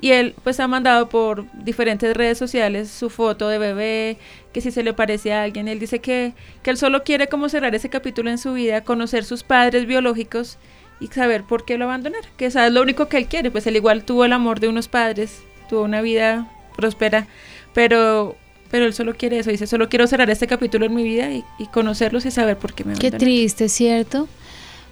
[0.00, 4.18] y él pues ha mandado por diferentes redes sociales su foto de bebé,
[4.52, 7.48] que si se le parece a alguien, él dice que, que él solo quiere como
[7.48, 10.58] cerrar ese capítulo en su vida, conocer sus padres biológicos
[11.00, 13.66] y saber por qué lo abandonaron, que eso es lo único que él quiere, pues
[13.66, 17.26] él igual tuvo el amor de unos padres, tuvo una vida próspera,
[17.74, 18.36] pero
[18.68, 21.44] pero él solo quiere eso, dice, solo quiero cerrar este capítulo en mi vida y,
[21.58, 23.20] y conocerlos y saber por qué me Qué abandonaron.
[23.20, 24.28] triste, ¿cierto?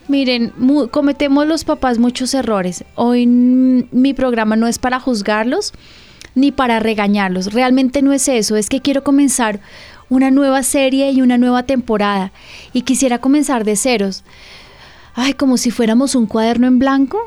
[0.08, 2.84] Miren, mu- cometemos los papás muchos errores.
[2.94, 5.72] Hoy mi programa no es para juzgarlos
[6.34, 7.52] ni para regañarlos.
[7.52, 8.56] Realmente no es eso.
[8.56, 9.60] Es que quiero comenzar
[10.10, 12.32] una nueva serie y una nueva temporada.
[12.72, 14.24] Y quisiera comenzar de ceros.
[15.14, 17.18] Ay, como si fuéramos un cuaderno en blanco.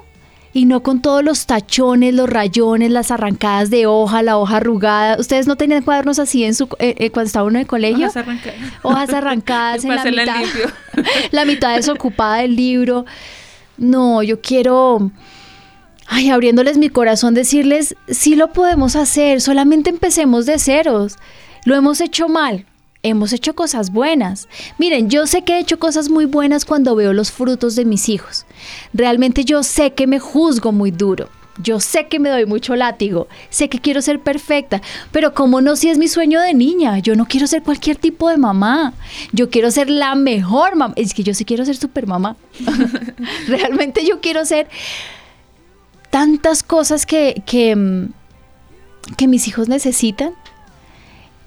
[0.58, 5.16] Y no con todos los tachones, los rayones, las arrancadas de hoja, la hoja arrugada.
[5.20, 8.08] ¿Ustedes no tenían cuadernos así en su, eh, eh, cuando estaba uno en el colegio?
[8.08, 8.60] Hojas arrancadas.
[8.82, 10.44] Hojas arrancadas en la mitad,
[11.32, 13.06] la mitad desocupada del libro.
[13.78, 15.12] No, yo quiero,
[16.08, 21.18] ay, abriéndoles mi corazón, decirles, sí lo podemos hacer, solamente empecemos de ceros.
[21.66, 22.66] Lo hemos hecho mal,
[23.10, 24.48] hemos hecho cosas buenas.
[24.78, 28.10] Miren, yo sé que he hecho cosas muy buenas cuando veo los frutos de mis
[28.10, 28.46] hijos.
[28.94, 31.30] Realmente yo sé que me juzgo muy duro.
[31.62, 35.76] Yo sé que me doy mucho látigo, sé que quiero ser perfecta, pero como no
[35.76, 38.94] si es mi sueño de niña, yo no quiero ser cualquier tipo de mamá,
[39.32, 42.36] yo quiero ser la mejor mamá, es que yo sí quiero ser super mamá,
[43.48, 44.68] realmente yo quiero ser
[46.12, 48.10] tantas cosas que, que, mm,
[49.18, 50.34] que mis hijos necesitan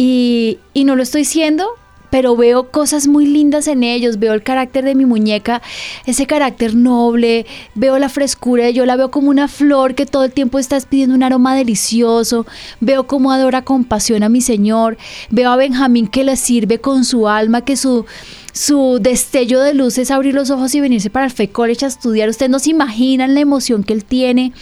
[0.02, 1.66] y, y no lo estoy siendo,
[2.08, 5.60] pero veo cosas muy lindas en ellos, veo el carácter de mi muñeca,
[6.06, 10.32] ese carácter noble, veo la frescura, yo la veo como una flor que todo el
[10.32, 12.46] tiempo está pidiendo un aroma delicioso,
[12.80, 14.96] veo cómo adora con pasión a mi Señor,
[15.28, 18.06] veo a Benjamín que le sirve con su alma, que su,
[18.54, 21.88] su destello de luz es abrir los ojos y venirse para el Fe College a
[21.88, 22.30] estudiar.
[22.30, 24.54] Ustedes no se imaginan la emoción que él tiene,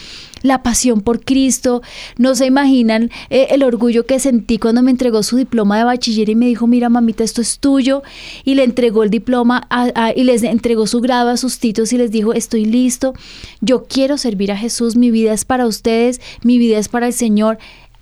[0.42, 1.82] la pasión por Cristo,
[2.16, 6.28] no se imaginan eh, el orgullo que sentí cuando me entregó su diploma de bachiller
[6.28, 8.02] y me dijo, mira mamita, esto es tuyo,
[8.44, 11.92] y le entregó el diploma a- a- y les entregó su grado a sus titos
[11.92, 13.14] y les dijo, estoy listo,
[13.60, 17.12] yo quiero servir a Jesús, mi vida es para ustedes, mi vida es para el
[17.12, 17.58] Señor,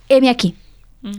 [0.09, 0.55] heme aquí.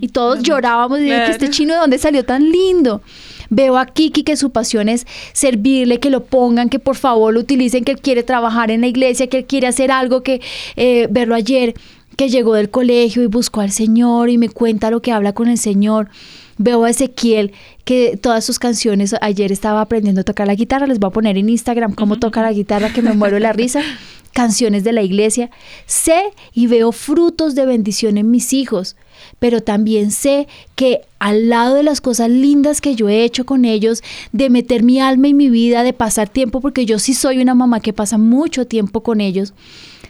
[0.01, 3.01] Y todos llorábamos y que este chino de dónde salió tan lindo.
[3.49, 7.39] Veo a Kiki que su pasión es servirle, que lo pongan, que por favor lo
[7.39, 10.41] utilicen, que él quiere trabajar en la iglesia, que él quiere hacer algo, que
[10.75, 11.75] eh, verlo ayer,
[12.15, 15.47] que llegó del colegio y buscó al Señor y me cuenta lo que habla con
[15.47, 16.09] el Señor.
[16.57, 17.53] Veo a Ezequiel
[17.85, 21.37] que todas sus canciones, ayer estaba aprendiendo a tocar la guitarra, les voy a poner
[21.37, 23.81] en Instagram cómo toca la guitarra, que me muero la risa,
[24.33, 25.51] canciones de la iglesia.
[25.85, 28.95] Sé y veo frutos de bendición en mis hijos,
[29.39, 33.65] pero también sé que al lado de las cosas lindas que yo he hecho con
[33.65, 37.41] ellos, de meter mi alma y mi vida, de pasar tiempo, porque yo sí soy
[37.41, 39.53] una mamá que pasa mucho tiempo con ellos,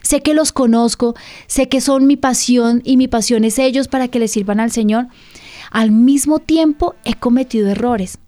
[0.02, 1.16] sé que los conozco,
[1.48, 4.72] sé que son mi pasión y mi pasión es ellos para que les sirvan al
[4.72, 5.08] Señor.
[5.70, 8.20] Al mismo tiempo he cometido errores.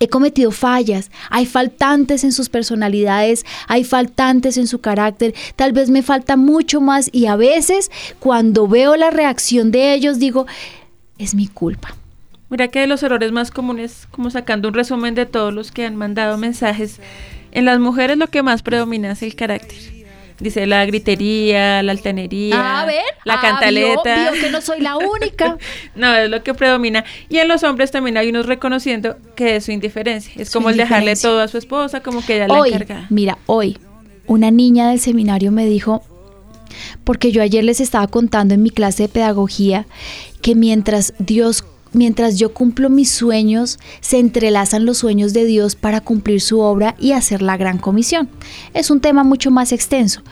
[0.00, 5.90] He cometido fallas, hay faltantes en sus personalidades, hay faltantes en su carácter, tal vez
[5.90, 10.46] me falta mucho más y a veces cuando veo la reacción de ellos digo,
[11.18, 11.94] es mi culpa.
[12.50, 15.86] Mira que de los errores más comunes, como sacando un resumen de todos los que
[15.86, 17.00] han mandado mensajes,
[17.52, 20.03] en las mujeres lo que más predomina es el carácter.
[20.40, 24.16] Dice la gritería, la altanería, a ver, la ah, cantaleta.
[24.16, 25.58] vio- vio que no soy la única.
[25.94, 27.04] no, es lo que predomina.
[27.28, 30.32] Y en los hombres también hay unos reconociendo que es su indiferencia.
[30.36, 32.68] Es Su como el dejarle todo a su esposa, como que ella es la hoy,
[32.70, 33.06] encargada.
[33.10, 33.78] mira, hoy
[34.26, 36.02] una niña del seminario me dijo,
[37.04, 39.86] porque yo ayer les estaba contando en mi clase de pedagogía
[40.42, 41.64] que mientras Dios,
[41.94, 46.94] mientras yo cumplo mis sueños, se entrelazan los sueños de Dios para cumplir su obra
[46.98, 48.28] y hacer la gran comisión.
[48.72, 50.22] Es un tema mucho más extenso,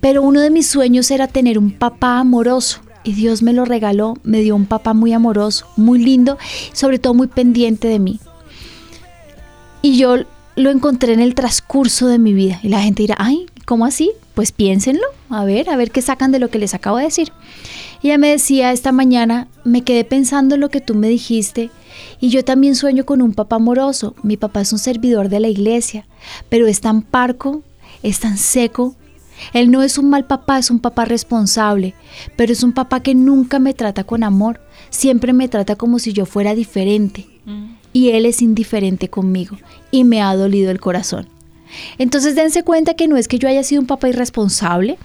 [0.00, 2.80] pero uno de mis sueños era tener un papá amoroso.
[3.04, 6.38] Y Dios me lo regaló, me dio un papá muy amoroso, muy lindo,
[6.72, 8.20] sobre todo muy pendiente de mí.
[9.82, 10.18] Y yo
[10.54, 12.60] lo encontré en el transcurso de mi vida.
[12.62, 14.12] Y la gente dirá, ay, ¿cómo así?
[14.34, 17.32] Pues piénsenlo, a ver, a ver qué sacan de lo que les acabo de decir.
[18.02, 21.70] Y ella me decía esta mañana, me quedé pensando en lo que tú me dijiste
[22.20, 24.14] Y yo también sueño con un papá amoroso.
[24.22, 26.06] Mi papá es un servidor de la iglesia,
[26.48, 27.62] pero es tan parco,
[28.02, 28.96] es tan seco.
[29.52, 31.94] Él no es un mal papá, es un papá responsable,
[32.36, 34.60] pero es un papá que nunca me trata con amor,
[34.90, 37.26] siempre me trata como si yo fuera diferente.
[37.92, 39.56] Y él es indiferente conmigo
[39.90, 41.28] y me ha dolido el corazón.
[41.98, 44.98] Entonces dense cuenta que no es que yo haya sido un papá irresponsable,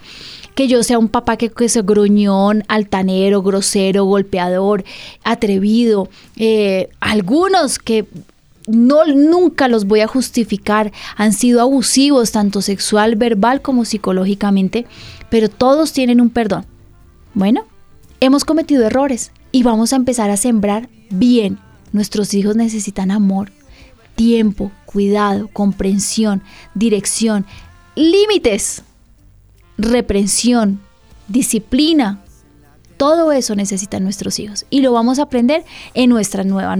[0.55, 4.83] que yo sea un papá que, que sea gruñón, altanero, grosero, golpeador,
[5.23, 6.09] atrevido.
[6.35, 8.05] eh, algunos que
[8.67, 14.85] no nunca los voy a justificar, han sido abusivos tanto sexual, verbal como psicológicamente,
[15.29, 16.65] pero todos tienen un perdón.
[17.33, 17.65] Bueno,
[18.19, 21.59] hemos cometido errores y vamos a empezar a sembrar bien.
[21.93, 23.51] Nuestros hijos necesitan amor,
[24.17, 26.41] tiempo, cuidado, comprensión,
[26.73, 27.45] dirección,
[27.95, 28.83] límites,
[29.77, 30.81] reprensión,
[31.27, 32.19] disciplina.
[32.97, 35.63] Todo eso necesitan nuestros hijos y lo vamos a aprender
[35.93, 36.75] en nuestra nueva,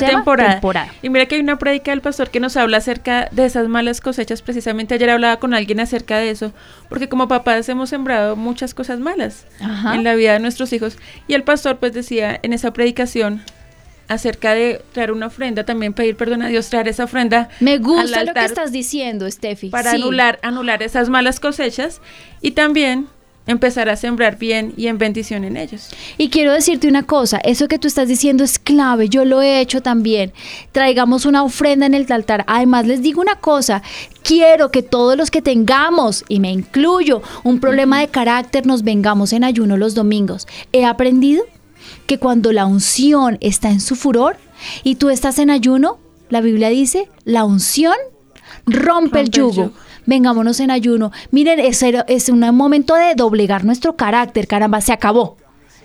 [0.00, 0.54] temporada.
[0.54, 0.92] temporada.
[1.02, 4.00] Y mira que hay una prédica del pastor que nos habla acerca de esas malas
[4.00, 4.42] cosechas.
[4.42, 6.52] Precisamente ayer hablaba con alguien acerca de eso,
[6.88, 9.94] porque como papás hemos sembrado muchas cosas malas Ajá.
[9.94, 10.98] en la vida de nuestros hijos.
[11.28, 13.40] Y el pastor pues decía en esa predicación
[14.12, 17.80] acerca de traer una ofrenda, también pedir perdón a Dios, traer esa ofrenda Me al
[17.80, 19.68] gusta lo que altar estás diciendo, Steffi.
[19.70, 19.96] para Sí.
[19.96, 22.00] anular, anular esas malas cosechas
[22.40, 23.06] y también
[23.44, 25.88] empezar a sembrar bien y en bendición en ellos.
[26.16, 29.58] Y quiero decirte una cosa, eso que tú estás diciendo es clave, yo lo he
[29.58, 30.32] hecho también.
[30.70, 32.44] Traigamos una ofrenda en el altar.
[32.46, 33.82] Además, les digo una cosa,
[34.22, 39.32] quiero que todos los que tengamos, y me incluyo, un problema de carácter, nos vengamos
[39.32, 40.46] en ayuno los domingos.
[40.72, 41.42] He aprendido
[42.06, 44.36] que cuando la unción está en su furor
[44.84, 45.98] y tú estás en ayuno,
[46.28, 47.94] la Biblia dice, la unción
[48.66, 49.72] rompe, Rompe el el yugo.
[50.04, 51.12] Vengámonos en ayuno.
[51.30, 55.36] Miren, ese era- es un momento de doblegar nuestro carácter, caramba, se acabó.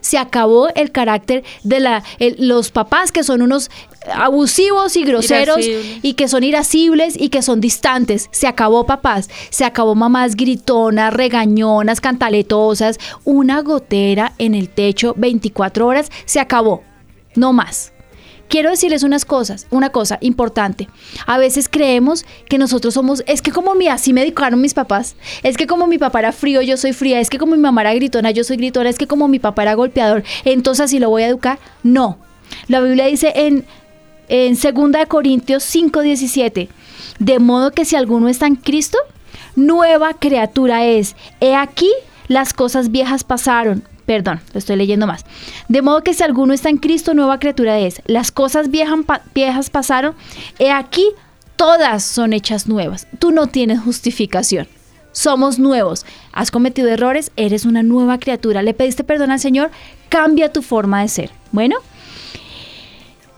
[0.07, 3.69] Se acabó el carácter de la, el- los papás que son unos
[4.13, 5.99] abusivos y groseros Irascibles.
[6.01, 8.29] y que son irascibles y que son distantes.
[8.31, 15.85] Se acabó papás, se acabó mamás gritonas, regañonas, cantaletosas, una gotera en el techo 24
[15.85, 16.83] horas, se acabó.
[17.35, 17.91] No más.
[18.47, 20.87] Quiero decirles unas cosas, una cosa importante.
[21.25, 25.15] A veces creemos que nosotros somos, es que como mi, así me educaron mis papás,
[25.43, 27.81] es que como mi papá era frío, yo soy fría, es que como mi mamá
[27.81, 31.09] era gritona, yo soy gritona, es que como mi papá era golpeador, entonces así lo
[31.09, 31.59] voy a educar.
[31.83, 32.19] No.
[32.67, 33.65] La Biblia dice en,
[34.29, 36.69] en 2 de Corintios 5:17,
[37.19, 38.97] de modo que si alguno está en Cristo,
[39.55, 41.15] nueva criatura es.
[41.41, 41.91] He aquí,
[42.27, 43.83] las cosas viejas pasaron.
[44.07, 45.23] Perdón, lo estoy leyendo más.
[45.67, 48.01] De modo que si alguno está en Cristo, nueva criatura es.
[48.07, 50.15] Las cosas viejas, pa- viejas pasaron.
[50.57, 51.05] He aquí,
[51.57, 53.05] todas son hechas nuevas.
[53.19, 54.67] Tú no tienes justificación.
[55.11, 56.05] Somos nuevos.
[56.31, 58.61] Has cometido errores, eres una nueva criatura.
[58.63, 59.71] Le pediste perdón al Señor,
[60.09, 61.31] cambia tu forma de ser.
[61.51, 61.75] Bueno,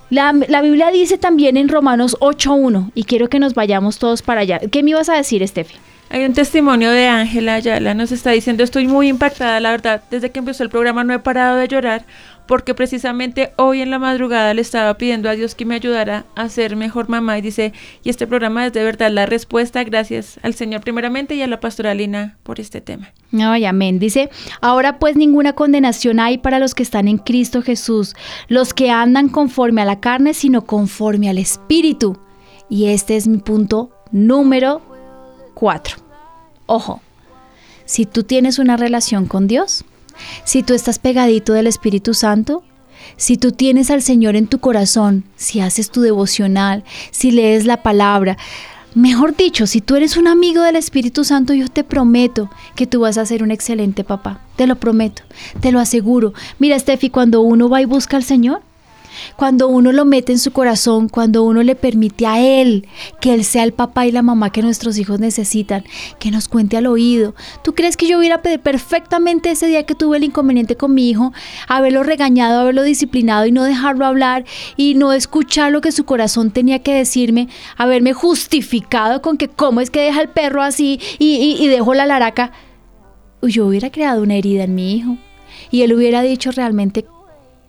[0.09, 4.41] la, la Biblia dice también en Romanos 8.1, y quiero que nos vayamos todos para
[4.41, 4.59] allá.
[4.71, 5.75] ¿Qué me ibas a decir, Estefi?
[6.11, 10.31] Hay un testimonio de Ángela Ayala, nos está diciendo, estoy muy impactada, la verdad, desde
[10.31, 12.03] que empezó el programa no he parado de llorar,
[12.47, 16.49] porque precisamente hoy en la madrugada le estaba pidiendo a Dios que me ayudara a
[16.49, 20.55] ser mejor mamá y dice, y este programa es de verdad la respuesta, gracias al
[20.55, 23.13] Señor primeramente y a la pastora Lina por este tema.
[23.31, 23.99] Ay, amén.
[23.99, 24.31] Dice,
[24.61, 28.15] ahora pues ninguna condenación hay para los que están en Cristo Jesús,
[28.47, 32.17] los que andan conforme a la carne, sino conforme al Espíritu.
[32.67, 34.81] Y este es mi punto número
[35.59, 35.97] cuatro.
[36.67, 37.01] Ojo,
[37.85, 39.83] si tú tienes una relación con Dios,
[40.45, 42.63] si tú estás pegadito del Espíritu Santo,
[43.17, 47.83] si tú tienes al Señor en tu corazón, si haces tu devocional, si lees la
[47.83, 48.37] palabra,
[48.95, 53.01] mejor dicho, si tú eres un amigo del Espíritu Santo, yo te prometo que tú
[53.01, 54.39] vas a ser un excelente papá.
[54.55, 55.23] Te lo prometo,
[55.59, 56.33] te lo aseguro.
[56.57, 58.61] Mira, Steffi, cuando uno va y busca al Señor,
[59.35, 62.87] cuando uno lo mete en su corazón, cuando uno le permite a Él
[63.21, 65.83] que Él sea el papá y la mamá que nuestros hijos necesitan,
[66.19, 67.35] que nos cuente al oído.
[67.63, 71.09] ¿Tú crees que yo hubiera pedido perfectamente ese día que tuve el inconveniente con mi
[71.09, 71.33] hijo,
[71.67, 74.45] haberlo regañado, haberlo disciplinado y no dejarlo hablar
[74.77, 77.47] y no escuchar lo que su corazón tenía que decirme,
[77.77, 82.05] haberme justificado con que cómo es que deja el perro así y, y, dejo la
[82.05, 82.51] laraca?
[83.41, 85.17] Yo hubiera creado una herida en mi hijo
[85.71, 87.05] y él hubiera dicho realmente,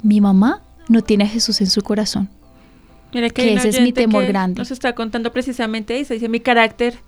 [0.03, 2.28] mi mamá no tiene a Jesús en su corazón.
[3.14, 4.59] Mira Que ese es mi temor grande.
[4.59, 6.14] Nos está contando precisamente eso.
[6.14, 6.99] Dice, mi carácter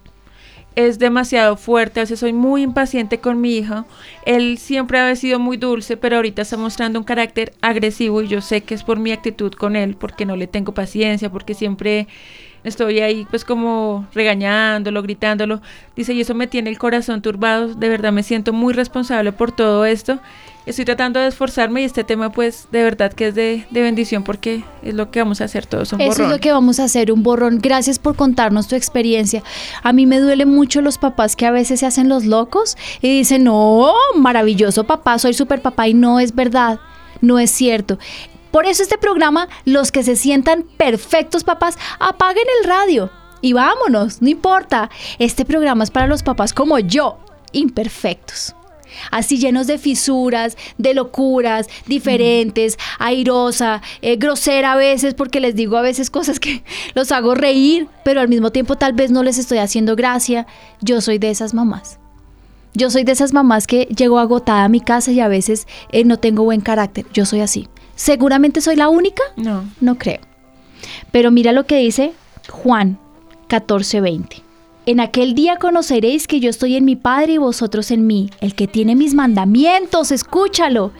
[0.74, 3.84] es demasiado fuerte, a veces soy muy impaciente con mi hijo.
[4.24, 8.40] Él siempre ha sido muy dulce, pero ahorita está mostrando un carácter agresivo y yo
[8.40, 12.06] sé que es por mi actitud con él, porque no le tengo paciencia, porque siempre
[12.64, 15.60] estoy ahí pues como regañándolo, gritándolo.
[15.96, 19.52] Dice, y eso me tiene el corazón turbado, de verdad me siento muy responsable por
[19.52, 20.20] todo esto.
[20.64, 24.22] Estoy tratando de esforzarme y este tema pues de verdad que es de, de bendición
[24.22, 26.26] porque es lo que vamos a hacer todos, un Eso borrón.
[26.26, 27.58] es lo que vamos a hacer, un borrón.
[27.60, 29.42] Gracias por contarnos tu experiencia.
[29.82, 33.10] A mí me duele mucho los papás que a veces se hacen los locos y
[33.10, 36.78] dicen, no, maravilloso papá, soy super papá y no es verdad,
[37.20, 37.98] no es cierto.
[38.52, 43.10] Por eso este programa, los que se sientan perfectos papás, apaguen el radio
[43.40, 44.90] y vámonos, no importa.
[45.18, 47.18] Este programa es para los papás como yo,
[47.50, 48.54] imperfectos.
[49.10, 55.76] Así llenos de fisuras, de locuras, diferentes, airosa, eh, grosera a veces, porque les digo
[55.76, 56.64] a veces cosas que
[56.94, 60.46] los hago reír, pero al mismo tiempo tal vez no les estoy haciendo gracia.
[60.80, 61.98] Yo soy de esas mamás.
[62.74, 66.04] Yo soy de esas mamás que llego agotada a mi casa y a veces eh,
[66.04, 67.04] no tengo buen carácter.
[67.12, 67.68] Yo soy así.
[67.96, 69.22] ¿Seguramente soy la única?
[69.36, 69.64] No.
[69.80, 70.20] No creo.
[71.10, 72.12] Pero mira lo que dice
[72.48, 72.98] Juan
[73.48, 74.42] 14:20.
[74.84, 78.30] En aquel día conoceréis que yo estoy en mi Padre y vosotros en mí.
[78.40, 80.90] El que tiene mis mandamientos, escúchalo.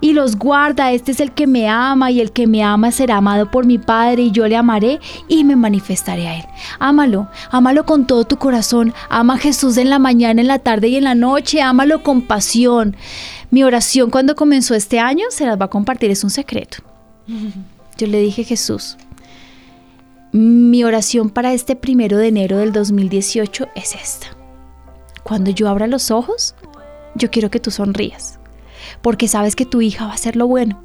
[0.00, 3.18] Y los guarda, este es el que me ama y el que me ama será
[3.18, 4.98] amado por mi Padre y yo le amaré
[5.28, 6.44] y me manifestaré a él.
[6.78, 8.94] Ámalo, ámalo con todo tu corazón.
[9.10, 11.60] Ama a Jesús en la mañana, en la tarde y en la noche.
[11.60, 12.96] Ámalo con pasión.
[13.50, 16.78] Mi oración cuando comenzó este año se las va a compartir, es un secreto.
[17.98, 18.96] Yo le dije, Jesús,
[20.32, 24.28] mi oración para este primero de enero del 2018 es esta.
[25.24, 26.54] Cuando yo abra los ojos,
[27.14, 28.38] yo quiero que tú sonrías,
[29.02, 30.82] porque sabes que tu hija va a hacer lo bueno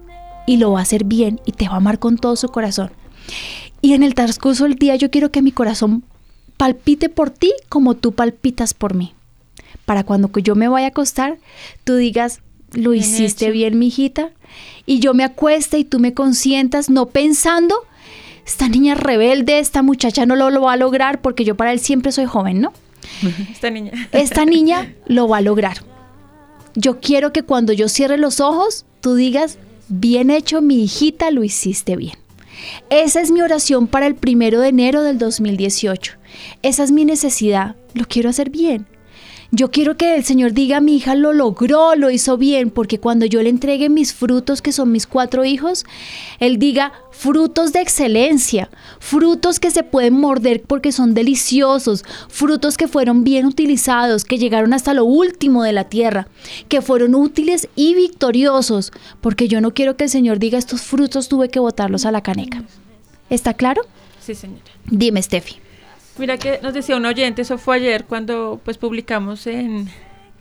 [0.48, 2.92] y lo va a hacer bien y te va a amar con todo su corazón.
[3.82, 6.04] Y en el transcurso del día yo quiero que mi corazón
[6.58, 9.14] palpite por ti como tú palpitas por mí.
[9.86, 11.38] Para cuando yo me vaya a acostar,
[11.84, 12.42] tú digas,
[12.72, 13.54] lo Bien hiciste hecho.
[13.54, 14.32] bien, mijita,
[14.88, 17.76] y yo me acueste y tú me consientas, no pensando,
[18.46, 21.80] esta niña rebelde, esta muchacha no lo, lo va a lograr, porque yo para él
[21.80, 22.74] siempre soy joven, ¿no?
[23.52, 23.92] Esta niña.
[24.12, 25.78] Esta niña lo va a lograr.
[26.76, 31.44] Yo quiero que cuando yo cierre los ojos, tú digas, bien hecho, mi hijita, lo
[31.44, 32.18] hiciste bien.
[32.90, 36.14] Esa es mi oración para el primero de enero del 2018.
[36.62, 37.76] Esa es mi necesidad.
[37.94, 38.86] Lo quiero hacer bien.
[39.56, 43.26] Yo quiero que el Señor diga, mi hija lo logró, lo hizo bien, porque cuando
[43.26, 45.86] yo le entregue mis frutos, que son mis cuatro hijos,
[46.42, 52.90] Él diga, frutos de excelencia, frutos que se pueden morder porque son deliciosos, frutos que
[52.90, 56.28] fueron bien utilizados, que llegaron hasta lo último de la tierra,
[56.68, 58.92] que fueron útiles y victoriosos,
[59.22, 62.20] porque yo no quiero que el Señor diga, estos frutos tuve que botarlos a la
[62.20, 62.62] caneca.
[63.30, 63.84] ¿Está claro?
[64.20, 64.64] Sí, señora.
[64.92, 65.65] Dime, Steffi.
[66.18, 69.90] Mira que nos decía un oyente, eso fue ayer cuando pues publicamos en,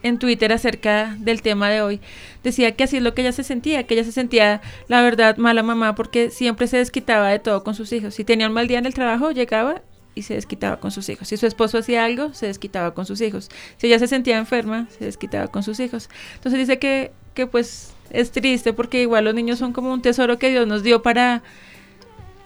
[0.04, 2.00] en Twitter acerca del tema de hoy.
[2.44, 5.36] Decía que así es lo que ella se sentía, que ella se sentía, la verdad,
[5.36, 8.14] mala mamá porque siempre se desquitaba de todo con sus hijos.
[8.14, 9.82] Si tenía un mal día en el trabajo, llegaba
[10.14, 11.26] y se desquitaba con sus hijos.
[11.26, 13.50] Si su esposo hacía algo, se desquitaba con sus hijos.
[13.78, 16.08] Si ella se sentía enferma, se desquitaba con sus hijos.
[16.34, 20.38] Entonces dice que, que pues es triste porque igual los niños son como un tesoro
[20.38, 21.42] que Dios nos dio para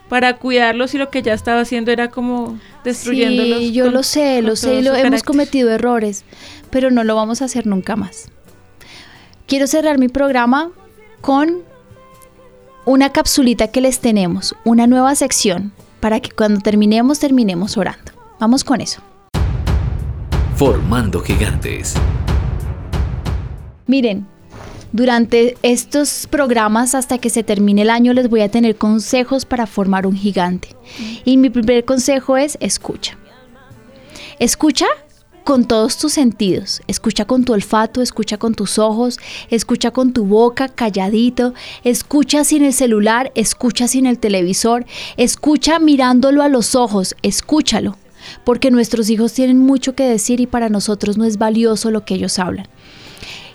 [0.09, 3.59] para cuidarlos y lo que ya estaba haciendo era como destruyéndolos.
[3.59, 5.25] Sí, yo con- lo sé, lo sé, y lo, hemos carácter.
[5.25, 6.25] cometido errores,
[6.71, 8.29] pero no lo vamos a hacer nunca más.
[9.47, 10.71] Quiero cerrar mi programa
[11.21, 11.63] con
[12.85, 18.13] una capsulita que les tenemos, una nueva sección, para que cuando terminemos, terminemos orando.
[18.39, 19.01] Vamos con eso.
[20.57, 21.95] Formando gigantes.
[23.87, 24.27] Miren,
[24.93, 29.66] durante estos programas hasta que se termine el año les voy a tener consejos para
[29.66, 30.74] formar un gigante.
[31.24, 33.18] Y mi primer consejo es escucha.
[34.39, 34.86] Escucha
[35.49, 36.82] con todos tus sentidos.
[36.89, 39.18] Escucha con tu olfato, escucha con tus ojos,
[39.49, 41.55] escucha con tu boca, calladito.
[41.84, 44.84] Escucha sin el celular, escucha sin el televisor,
[45.16, 47.97] escucha mirándolo a los ojos, escúchalo.
[48.45, 52.16] Porque nuestros hijos tienen mucho que decir y para nosotros no es valioso lo que
[52.16, 52.68] ellos hablan.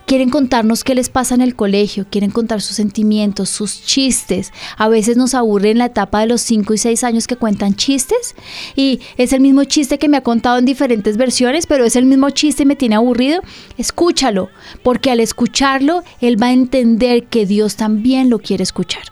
[0.06, 4.52] Quieren contarnos qué les pasa en el colegio, quieren contar sus sentimientos, sus chistes.
[4.78, 7.76] A veces nos aburre en la etapa de los 5 y 6 años que cuentan
[7.76, 8.36] chistes
[8.76, 12.06] y es el mismo chiste que me ha contado en diferentes versiones, pero es el
[12.06, 13.42] mismo chiste y me tiene aburrido.
[13.78, 14.50] Escúchalo,
[14.84, 19.04] porque al escucharlo, él va a entender que Dios también lo quiere escuchar.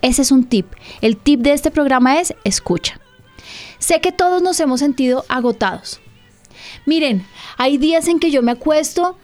[0.00, 0.66] Ese es un tip.
[1.02, 3.00] El tip de este programa es escucha.
[3.78, 6.00] Sé que todos nos hemos sentido agotados.
[6.86, 7.26] Miren,
[7.58, 9.16] hay días en que yo me acuesto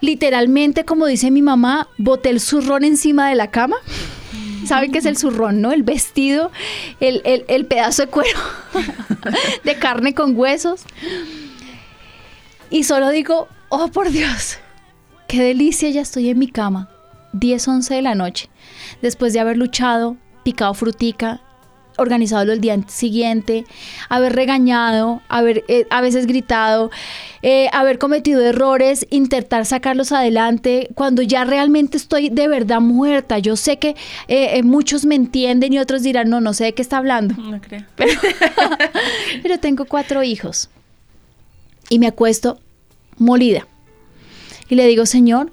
[0.00, 3.76] literalmente, como dice mi mamá, boté el zurrón encima de la cama.
[4.66, 5.72] ¿Saben qué es el zurrón, no?
[5.72, 6.50] El vestido,
[7.00, 8.38] el, el- el pedazo de cuero
[9.64, 10.82] de carne con huesos.
[12.70, 14.58] Y solo digo, oh por Dios,
[15.26, 16.90] qué delicia, ya estoy en mi cama.
[17.32, 18.48] 10, 11 de la noche.
[19.02, 21.40] Después de haber luchado, picado frutica,
[21.98, 23.66] organizado el día siguiente,
[24.08, 26.90] haber regañado, haber eh, a veces gritado,
[27.42, 33.38] eh, haber cometido errores, intentar sacarlos adelante, cuando ya realmente estoy de verdad muerta.
[33.38, 33.96] Yo sé que
[34.28, 37.34] eh, muchos me entienden y otros dirán, no, no sé de qué está hablando.
[37.34, 37.84] No creo.
[39.42, 40.70] Pero tengo cuatro hijos
[41.88, 42.58] y me acuesto
[43.18, 43.66] molida.
[44.68, 45.52] Y le digo, Señor,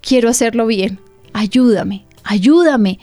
[0.00, 0.98] quiero hacerlo bien,
[1.32, 2.98] ayúdame, ayúdame.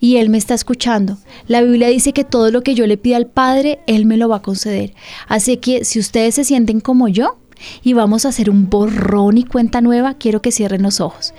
[0.00, 1.18] Y Él me está escuchando.
[1.46, 4.28] La Biblia dice que todo lo que yo le pida al Padre, Él me lo
[4.28, 4.94] va a conceder.
[5.26, 7.38] Así que si ustedes se sienten como yo
[7.82, 11.34] y vamos a hacer un borrón y cuenta nueva, quiero que cierren los ojos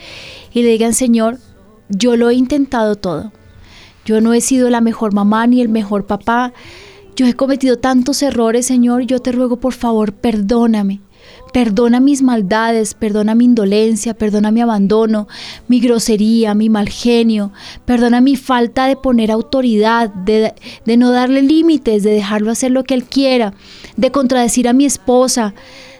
[0.53, 1.37] y le digan, Señor,
[1.89, 3.31] yo lo he intentado todo.
[4.05, 6.53] Yo no he sido la mejor mamá ni el mejor papá.
[7.15, 9.03] Yo he cometido tantos errores, Señor.
[9.03, 11.01] Yo te ruego, por favor, perdóname.
[11.53, 15.27] Perdona mis maldades, perdona mi indolencia, perdona mi abandono,
[15.67, 17.51] mi grosería, mi mal genio,
[17.85, 20.53] perdona mi falta de poner autoridad, de,
[20.97, 23.53] no darle límites, de dejarlo hacer lo que él quiera,
[23.97, 25.55] de contradecir a mi esposa,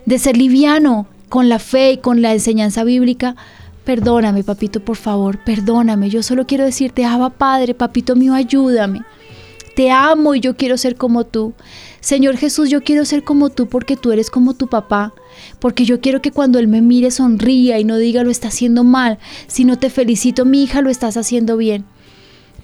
[0.06, 3.36] de ser liviano con la fe y con la enseñanza bíblica.
[3.86, 6.12] Perdóname, papito, por favor, perdóname.
[6.12, 9.02] Yo solo quiero decirte, Abba Padre, papito mío, ayúdame.
[9.76, 11.54] Te amo y yo quiero ser como tú.
[12.02, 15.14] Señor Jesús, yo quiero ser como tú porque tú eres como tu papá,
[15.60, 18.84] porque yo quiero que cuando Él me mire sonría y no diga lo está haciendo
[18.84, 21.86] mal, sino te felicito mi hija, lo estás haciendo bien.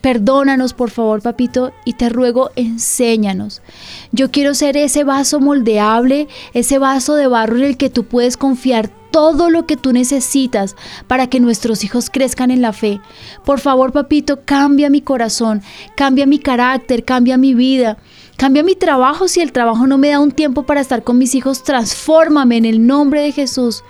[0.02, 3.64] Perdónanos, por favor, papito, y te ruego, enséñanos.
[4.12, 8.38] Yo quiero ser ese vaso moldeable, ese vaso de barro en el que tú puedes
[8.38, 10.76] confiar todo lo que tú necesitas
[11.08, 13.00] para que nuestros hijos crezcan en la fe.
[13.46, 15.64] Por favor, papito, cambia mi corazón,
[15.96, 17.98] cambia mi carácter, cambia mi vida.
[18.38, 21.36] Cambia mi trabajo si el trabajo no me da un tiempo para estar con mis
[21.36, 21.64] hijos.
[21.64, 23.84] Transfórmame en el nombre de Jesús.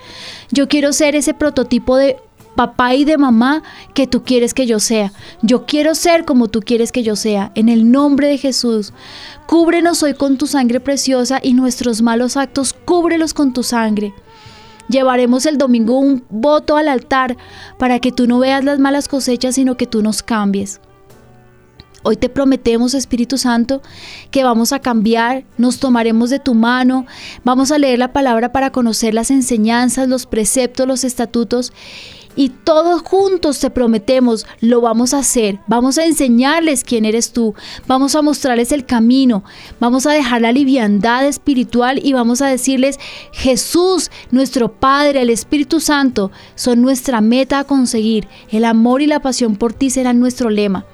[0.52, 2.18] Yo quiero ser ese prototipo de
[2.56, 5.12] papá y de mamá que tú quieres que yo sea.
[5.42, 7.52] Yo quiero ser como tú quieres que yo sea.
[7.56, 8.94] En el nombre de Jesús.
[9.48, 14.14] Cúbrenos hoy con tu sangre preciosa y nuestros malos actos, cúbrelos con tu sangre.
[14.90, 17.38] Llevaremos el domingo un voto al altar
[17.80, 20.80] para que tú no veas las malas cosechas, sino que tú nos cambies.
[22.08, 23.82] Hoy te prometemos, Espíritu Santo,
[24.30, 27.08] que vamos a cambiar, nos tomaremos de tu mano,
[27.44, 31.74] vamos a leer la palabra para conocer las enseñanzas, los preceptos, los estatutos.
[32.36, 35.58] Y todos juntos te prometemos, lo vamos a hacer.
[35.66, 37.56] Vamos a enseñarles quién eres tú.
[37.88, 39.44] Vamos a mostrarles el camino.
[39.80, 43.00] Vamos a dejar la liviandad espiritual y vamos a decirles,
[43.32, 48.28] Jesús, nuestro Padre, el Espíritu Santo, son nuestra meta a conseguir.
[48.52, 50.86] El amor y la pasión por ti serán nuestro lema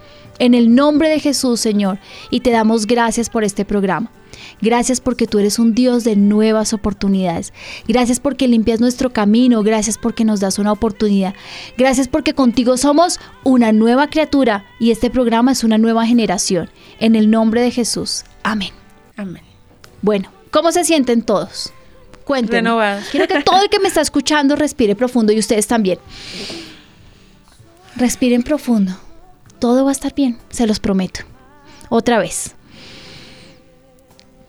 [0.41, 1.99] en el nombre de Jesús, Señor,
[2.31, 4.11] y te damos gracias por este programa.
[4.59, 7.53] Gracias porque tú eres un Dios de nuevas oportunidades.
[7.87, 9.61] Gracias porque limpias nuestro camino.
[9.61, 11.35] Gracias porque nos das una oportunidad.
[11.77, 16.71] Gracias porque contigo somos una nueva criatura y este programa es una nueva generación.
[16.99, 18.23] En el nombre de Jesús.
[18.41, 18.71] Amén.
[19.17, 19.43] Amén.
[20.01, 21.71] Bueno, ¿cómo se sienten todos?
[22.25, 22.61] Cuéntenme.
[22.61, 23.05] Renovados.
[23.11, 25.99] Quiero que todo el que me está escuchando respire profundo y ustedes también.
[27.95, 28.97] Respiren profundo
[29.61, 31.21] todo va a estar bien, se los prometo.
[31.89, 32.55] Otra vez,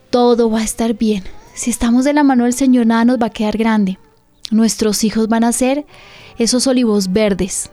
[0.09, 1.23] todo va a estar bien.
[1.55, 3.99] Si estamos de la mano del Señor, nada nos va a quedar grande.
[4.51, 5.85] Nuestros hijos van a ser
[6.39, 7.71] esos olivos verdes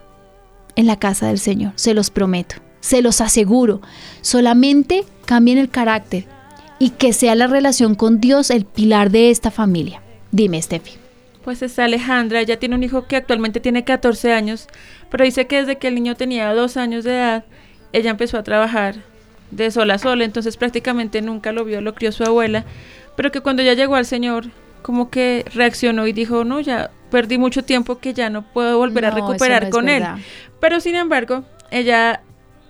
[0.75, 3.81] en la casa del Señor, se los prometo, se los aseguro.
[4.21, 6.27] Solamente cambien el carácter
[6.77, 10.01] y que sea la relación con Dios el pilar de esta familia.
[10.33, 10.98] Dime, Steffi.
[11.49, 14.67] Pues está Alejandra, ella tiene un hijo que actualmente tiene 14 años,
[15.09, 17.43] pero dice que desde que el niño tenía dos años de edad,
[17.91, 18.97] ella empezó a trabajar
[19.49, 22.65] de sola a sola, entonces prácticamente nunca lo vio, lo crió su abuela,
[23.15, 24.45] pero que cuando ya llegó al Señor,
[24.83, 29.05] como que reaccionó y dijo, no, ya perdí mucho tiempo que ya no puedo volver
[29.05, 30.03] a No, recuperar no con él.
[30.59, 32.21] Pero sin embargo, ella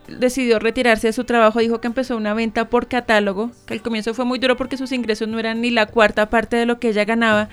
[0.08, 4.14] decidió retirarse de su trabajo, dijo que empezó una venta por catálogo, que al comienzo
[4.14, 6.90] fue muy duro porque sus ingresos no eran ni la cuarta parte de lo que
[6.90, 7.50] ella ganaba,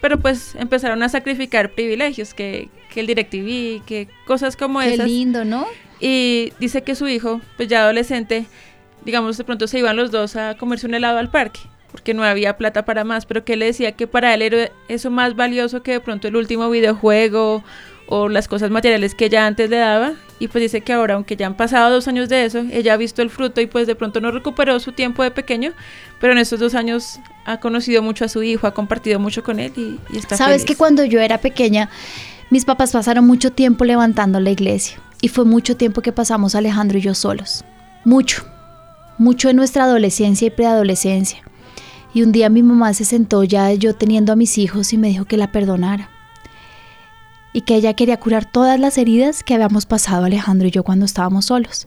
[0.00, 5.06] pero pues empezaron a sacrificar privilegios, que, que el DirecTV, que cosas como Qué esas.
[5.06, 5.66] lindo, ¿no?
[6.00, 8.46] Y dice que su hijo, pues ya adolescente,
[9.04, 12.24] digamos, de pronto se iban los dos a comerse un helado al parque, porque no
[12.24, 15.36] había plata para más, pero que él le decía que para él era eso más
[15.36, 17.64] valioso que de pronto el último videojuego
[18.06, 20.14] o las cosas materiales que ella antes le daba.
[20.40, 22.96] Y pues dice que ahora, aunque ya han pasado dos años de eso, ella ha
[22.96, 25.72] visto el fruto y pues de pronto no recuperó su tiempo de pequeño,
[26.20, 29.60] pero en estos dos años ha conocido mucho a su hijo, ha compartido mucho con
[29.60, 30.66] él y, y está Sabes feliz.
[30.66, 31.88] que cuando yo era pequeña,
[32.50, 36.98] mis papás pasaron mucho tiempo levantando la iglesia y fue mucho tiempo que pasamos Alejandro
[36.98, 37.64] y yo solos.
[38.04, 38.44] Mucho,
[39.16, 41.42] mucho en nuestra adolescencia y preadolescencia.
[42.12, 45.08] Y un día mi mamá se sentó ya yo teniendo a mis hijos y me
[45.08, 46.10] dijo que la perdonara.
[47.54, 51.06] Y que ella quería curar todas las heridas que habíamos pasado Alejandro y yo cuando
[51.06, 51.86] estábamos solos.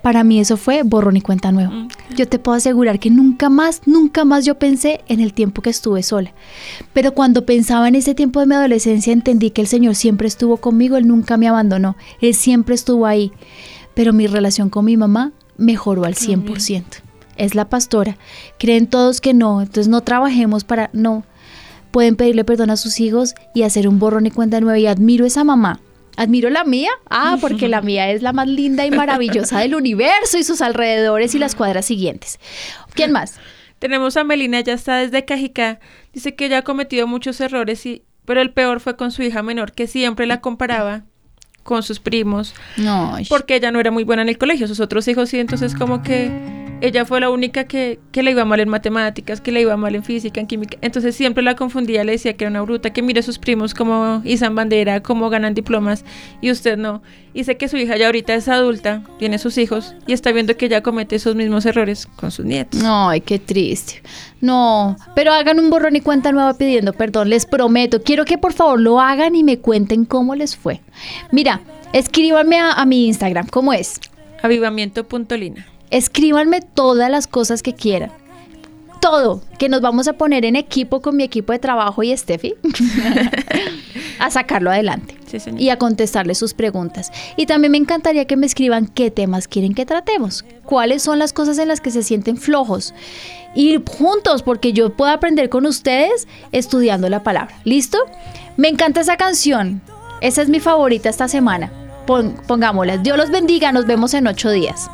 [0.00, 1.88] Para mí eso fue borrón y cuenta nueva.
[2.14, 5.70] Yo te puedo asegurar que nunca más, nunca más yo pensé en el tiempo que
[5.70, 6.32] estuve sola.
[6.92, 10.58] Pero cuando pensaba en ese tiempo de mi adolescencia entendí que el Señor siempre estuvo
[10.58, 13.32] conmigo, Él nunca me abandonó, Él siempre estuvo ahí.
[13.94, 16.84] Pero mi relación con mi mamá mejoró al 100%.
[17.36, 18.16] Es la pastora.
[18.56, 20.90] Creen todos que no, entonces no trabajemos para...
[20.92, 21.24] No,
[21.98, 24.78] pueden pedirle perdón a sus hijos y hacer un borrón y cuenta nueva.
[24.78, 25.80] Y admiro esa mamá.
[26.16, 26.90] Admiro la mía.
[27.10, 31.34] Ah, porque la mía es la más linda y maravillosa del universo y sus alrededores
[31.34, 32.38] y las cuadras siguientes.
[32.94, 33.34] ¿Quién más?
[33.80, 35.80] Tenemos a Melina, ya está desde Cajicá.
[36.12, 39.42] Dice que ella ha cometido muchos errores, y, pero el peor fue con su hija
[39.42, 41.02] menor, que siempre la comparaba
[41.64, 43.16] con sus primos, No.
[43.28, 46.02] porque ella no era muy buena en el colegio, sus otros hijos sí, entonces como
[46.04, 46.30] que
[46.80, 49.94] ella fue la única que, que le iba mal en matemáticas, que le iba mal
[49.94, 53.02] en física, en química, entonces siempre la confundía, le decía que era una bruta, que
[53.02, 56.04] mire sus primos como izan bandera, cómo ganan diplomas,
[56.40, 57.02] y usted no.
[57.34, 60.56] Y sé que su hija ya ahorita es adulta, tiene sus hijos, y está viendo
[60.56, 62.80] que ella comete esos mismos errores con sus nietos.
[62.84, 64.02] Ay, qué triste.
[64.40, 68.02] No, pero hagan un borrón y cuenta nueva pidiendo perdón, les prometo.
[68.02, 70.80] Quiero que por favor lo hagan y me cuenten cómo les fue.
[71.32, 71.60] Mira,
[71.92, 74.00] escríbanme a, a mi Instagram, ¿cómo es?
[74.42, 75.77] Avivamiento.lina.
[75.90, 78.10] Escríbanme todas las cosas que quieran.
[79.00, 82.54] Todo, que nos vamos a poner en equipo con mi equipo de trabajo y Steffi
[84.18, 87.12] a sacarlo adelante Sí, y a contestarle sus preguntas.
[87.36, 91.32] Y también me encantaría que me escriban qué temas quieren que tratemos, cuáles son las
[91.34, 92.94] cosas en las que se sienten flojos.
[93.54, 97.54] Y juntos, porque yo puedo aprender con ustedes estudiando la palabra.
[97.64, 97.98] ¿Listo?
[98.56, 99.82] Me encanta esa canción.
[100.22, 101.70] Esa es mi favorita esta semana.
[102.06, 102.96] Pon- pongámosla.
[102.96, 103.70] Dios los bendiga.
[103.70, 104.90] Nos vemos en ocho días.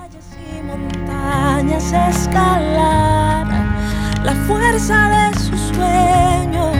[1.72, 3.46] Escalar
[4.22, 6.76] la fuerza de sus sueños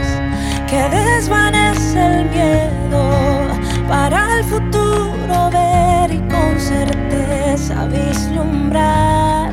[0.69, 3.49] que desvanece el miedo
[3.89, 9.53] para el futuro ver y con certeza vislumbrar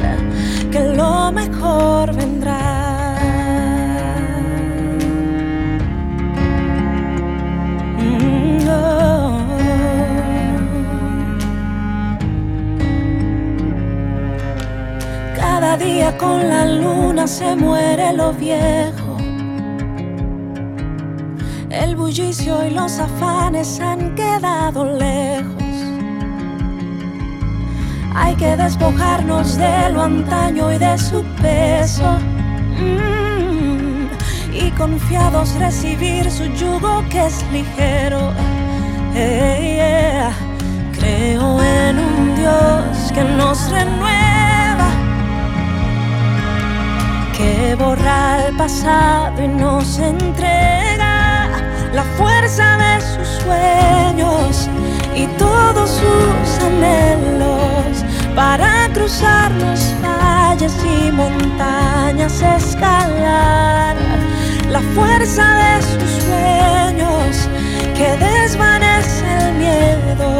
[0.71, 2.80] que lo mejor vendrá.
[15.83, 19.17] Día con la luna se muere lo viejo.
[21.69, 25.63] El bullicio y los afanes han quedado lejos.
[28.13, 32.17] Hay que despojarnos de lo antaño y de su peso.
[32.79, 34.07] Mm,
[34.53, 38.33] y confiados recibir su yugo que es ligero.
[39.13, 40.31] Yeah.
[40.93, 44.40] Creo en un Dios que nos renueva
[47.41, 51.49] que borra el pasado y nos entrega
[51.91, 54.69] la fuerza de sus sueños
[55.15, 63.95] y todos sus anhelos para cruzar los valles y montañas, escalar
[64.69, 67.49] la fuerza de sus sueños
[67.97, 70.31] que desvanece el miedo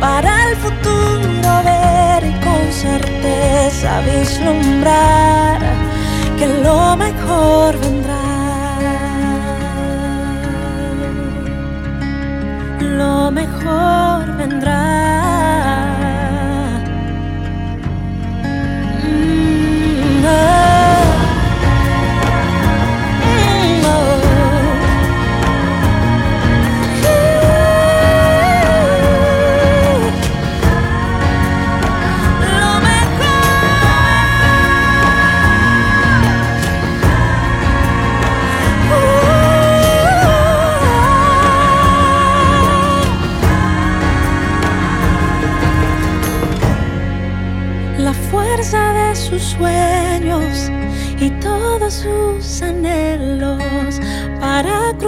[0.00, 5.93] para el futuro ver y con certeza vislumbrar
[6.38, 8.24] que lo mejor vendrá.
[12.80, 15.03] Lo mejor vendrá.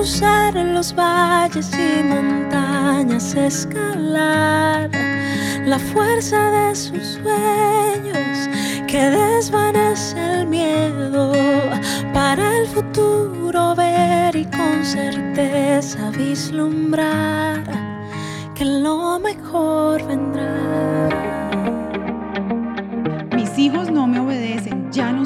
[0.06, 4.88] Cruzar los valles y montañas, escalar
[5.66, 8.48] la fuerza de sus sueños
[8.86, 11.32] que desvanece el miedo
[12.14, 17.64] para el futuro ver y con certeza vislumbrar
[18.54, 21.15] que lo mejor vendrá.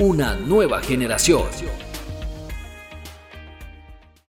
[0.00, 1.89] Una nueva generación.